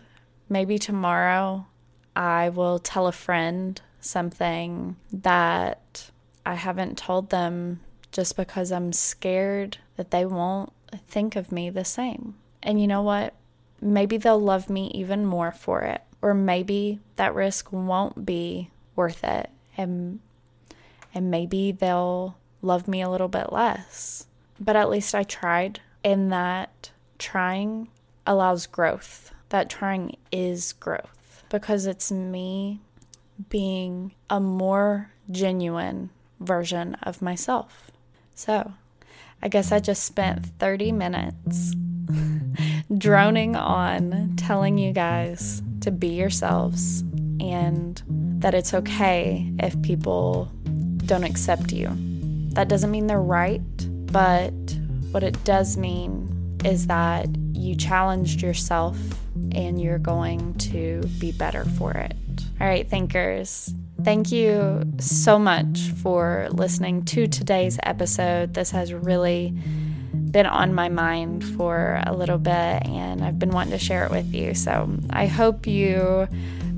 maybe 0.49 0.77
tomorrow 0.77 1.65
I 2.13 2.49
will 2.49 2.79
tell 2.79 3.08
a 3.08 3.13
friend 3.13 3.81
something 4.01 4.97
that 5.13 6.12
I 6.45 6.55
haven't 6.55 6.97
told 6.97 7.29
them 7.29 7.79
just 8.12 8.36
because 8.36 8.71
I'm 8.71 8.91
scared 8.91 9.77
that 9.95 10.12
they 10.12 10.25
won't 10.25 10.71
think 11.08 11.36
of 11.36 11.51
me 11.51 11.69
the 11.69 11.86
same. 11.86 12.36
And 12.63 12.79
you 12.79 12.88
know 12.88 13.01
what? 13.01 13.34
Maybe 13.81 14.17
they'll 14.17 14.39
love 14.41 14.69
me 14.69 14.91
even 14.93 15.25
more 15.25 15.51
for 15.51 15.81
it. 15.81 16.01
Or 16.21 16.34
maybe 16.34 16.99
that 17.17 17.36
risk 17.36 17.71
won't 17.71 18.25
be 18.25 18.71
worth 18.95 19.23
it. 19.23 19.49
And 19.77 20.19
and 21.13 21.31
maybe 21.31 21.71
they'll 21.71 22.36
love 22.62 22.88
me 22.88 23.01
a 23.01 23.10
little 23.10 23.27
bit 23.27 23.53
less. 23.53 24.27
But 24.60 24.75
at 24.75 24.89
least 24.89 25.15
I 25.15 25.23
tried. 25.23 25.79
And 26.03 26.31
that 26.31 26.91
trying 27.17 27.88
allows 28.27 28.67
growth. 28.67 29.31
That 29.49 29.69
trying 29.69 30.17
is 30.31 30.73
growth. 30.73 31.43
Because 31.49 31.86
it's 31.86 32.12
me 32.12 32.81
being 33.49 34.13
a 34.29 34.39
more 34.39 35.12
genuine 35.31 36.10
version 36.39 36.95
of 37.03 37.21
myself. 37.21 37.91
So 38.34 38.73
I 39.41 39.48
guess 39.48 39.71
I 39.71 39.80
just 39.80 40.04
spent 40.04 40.45
30 40.60 40.91
minutes 40.91 41.76
droning 42.98 43.56
on 43.56 44.36
telling 44.38 44.78
you 44.78 44.91
guys 44.91 45.62
to 45.82 45.91
be 45.91 46.08
yourselves 46.08 47.02
and 47.39 48.02
that 48.39 48.54
it's 48.54 48.74
okay 48.74 49.52
if 49.60 49.80
people 49.82 50.52
don't 51.06 51.24
accept 51.24 51.71
you. 51.71 51.89
That 52.54 52.67
doesn't 52.67 52.91
mean 52.91 53.08
they're 53.08 53.21
right, 53.21 53.62
but 54.12 54.54
what 55.12 55.24
it 55.24 55.41
does 55.43 55.78
mean 55.78 56.58
is 56.63 56.88
that 56.88 57.28
you 57.54 57.76
challenged 57.76 58.41
yourself 58.41 58.98
and 59.52 59.80
you're 59.80 60.00
going 60.00 60.54
to 60.56 61.02
be 61.19 61.32
better 61.32 61.65
for 61.65 61.91
it. 61.91 62.15
All 62.60 62.67
right, 62.67 62.89
thinkers. 62.89 63.74
Thank 64.03 64.31
you 64.31 64.84
so 64.99 65.39
much 65.39 65.91
for 66.01 66.47
listening 66.51 67.05
to 67.05 67.27
today's 67.27 67.79
episode. 67.84 68.53
This 68.53 68.71
has 68.71 68.93
really 68.93 69.53
been 70.31 70.45
on 70.45 70.73
my 70.73 70.89
mind 70.89 71.43
for 71.43 72.01
a 72.05 72.13
little 72.13 72.38
bit 72.38 72.51
and 72.86 73.23
I've 73.23 73.39
been 73.39 73.51
wanting 73.51 73.71
to 73.71 73.79
share 73.79 74.05
it 74.05 74.12
with 74.12 74.34
you. 74.34 74.53
So 74.53 74.89
I 75.10 75.27
hope 75.27 75.65
you 75.65 76.27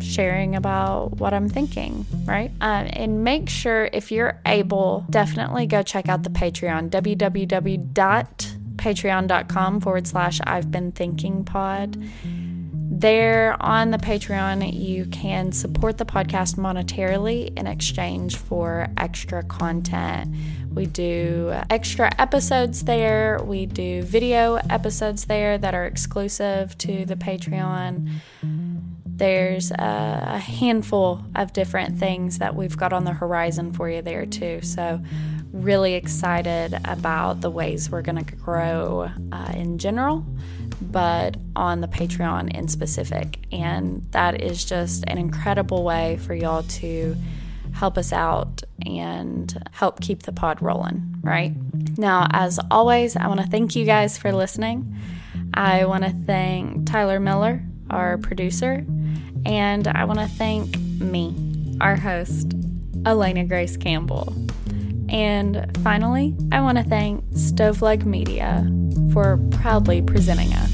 sharing 0.00 0.56
about 0.56 1.18
what 1.18 1.34
I'm 1.34 1.48
thinking, 1.48 2.06
right? 2.24 2.50
Um, 2.60 2.88
and 2.92 3.24
make 3.24 3.48
sure 3.48 3.88
if 3.92 4.12
you're 4.12 4.40
able, 4.46 5.04
definitely 5.10 5.66
go 5.66 5.82
check 5.82 6.08
out 6.08 6.22
the 6.22 6.30
Patreon, 6.30 6.90
www.patreon.com 6.90 9.80
forward 9.80 10.06
slash 10.06 10.40
I've 10.44 10.70
been 10.70 10.92
thinking 10.92 11.44
pod. 11.44 12.00
There 12.96 13.56
on 13.60 13.90
the 13.90 13.98
Patreon, 13.98 14.72
you 14.72 15.06
can 15.06 15.50
support 15.52 15.98
the 15.98 16.04
podcast 16.04 16.56
monetarily 16.56 17.52
in 17.58 17.66
exchange 17.66 18.36
for 18.36 18.86
extra 18.96 19.42
content. 19.42 20.32
We 20.72 20.86
do 20.86 21.52
extra 21.70 22.12
episodes 22.18 22.84
there, 22.84 23.40
we 23.44 23.66
do 23.66 24.02
video 24.02 24.60
episodes 24.70 25.24
there 25.26 25.58
that 25.58 25.74
are 25.74 25.84
exclusive 25.84 26.78
to 26.78 27.04
the 27.04 27.16
Patreon. 27.16 28.10
There's 29.16 29.70
a 29.70 30.38
handful 30.38 31.24
of 31.34 31.52
different 31.52 31.98
things 31.98 32.38
that 32.38 32.54
we've 32.54 32.76
got 32.76 32.92
on 32.92 33.04
the 33.04 33.12
horizon 33.12 33.72
for 33.72 33.88
you 33.88 34.02
there, 34.02 34.26
too. 34.26 34.60
So, 34.62 35.00
really 35.54 35.94
excited 35.94 36.76
about 36.84 37.40
the 37.40 37.50
ways 37.50 37.88
we're 37.88 38.02
going 38.02 38.22
to 38.22 38.34
grow 38.34 39.08
uh, 39.30 39.52
in 39.54 39.78
general, 39.78 40.26
but 40.80 41.36
on 41.54 41.80
the 41.80 41.86
Patreon 41.86 42.52
in 42.52 42.66
specific. 42.66 43.38
And 43.52 44.04
that 44.10 44.42
is 44.42 44.64
just 44.64 45.04
an 45.06 45.16
incredible 45.16 45.84
way 45.84 46.16
for 46.16 46.34
y'all 46.34 46.64
to 46.64 47.16
help 47.72 47.96
us 47.96 48.12
out 48.12 48.62
and 48.84 49.62
help 49.72 50.00
keep 50.00 50.24
the 50.24 50.32
pod 50.32 50.60
rolling, 50.60 51.16
right? 51.22 51.52
Now, 51.98 52.26
as 52.32 52.58
always, 52.70 53.16
I 53.16 53.28
want 53.28 53.40
to 53.40 53.46
thank 53.46 53.76
you 53.76 53.84
guys 53.84 54.18
for 54.18 54.32
listening. 54.32 54.96
I 55.54 55.84
want 55.84 56.02
to 56.04 56.10
thank 56.10 56.86
Tyler 56.86 57.20
Miller, 57.20 57.62
our 57.94 58.18
producer. 58.18 58.84
And 59.46 59.88
I 59.88 60.04
want 60.04 60.18
to 60.20 60.26
thank 60.26 60.78
me, 60.78 61.34
our 61.80 61.96
host, 61.96 62.52
Alina 63.06 63.44
Grace 63.44 63.76
Campbell. 63.76 64.34
And 65.08 65.70
finally, 65.82 66.34
I 66.50 66.60
want 66.60 66.78
to 66.78 66.84
thank 66.84 67.24
Stoveleg 67.32 68.04
Media 68.04 68.70
for 69.12 69.38
proudly 69.50 70.02
presenting 70.02 70.52
us. 70.54 70.73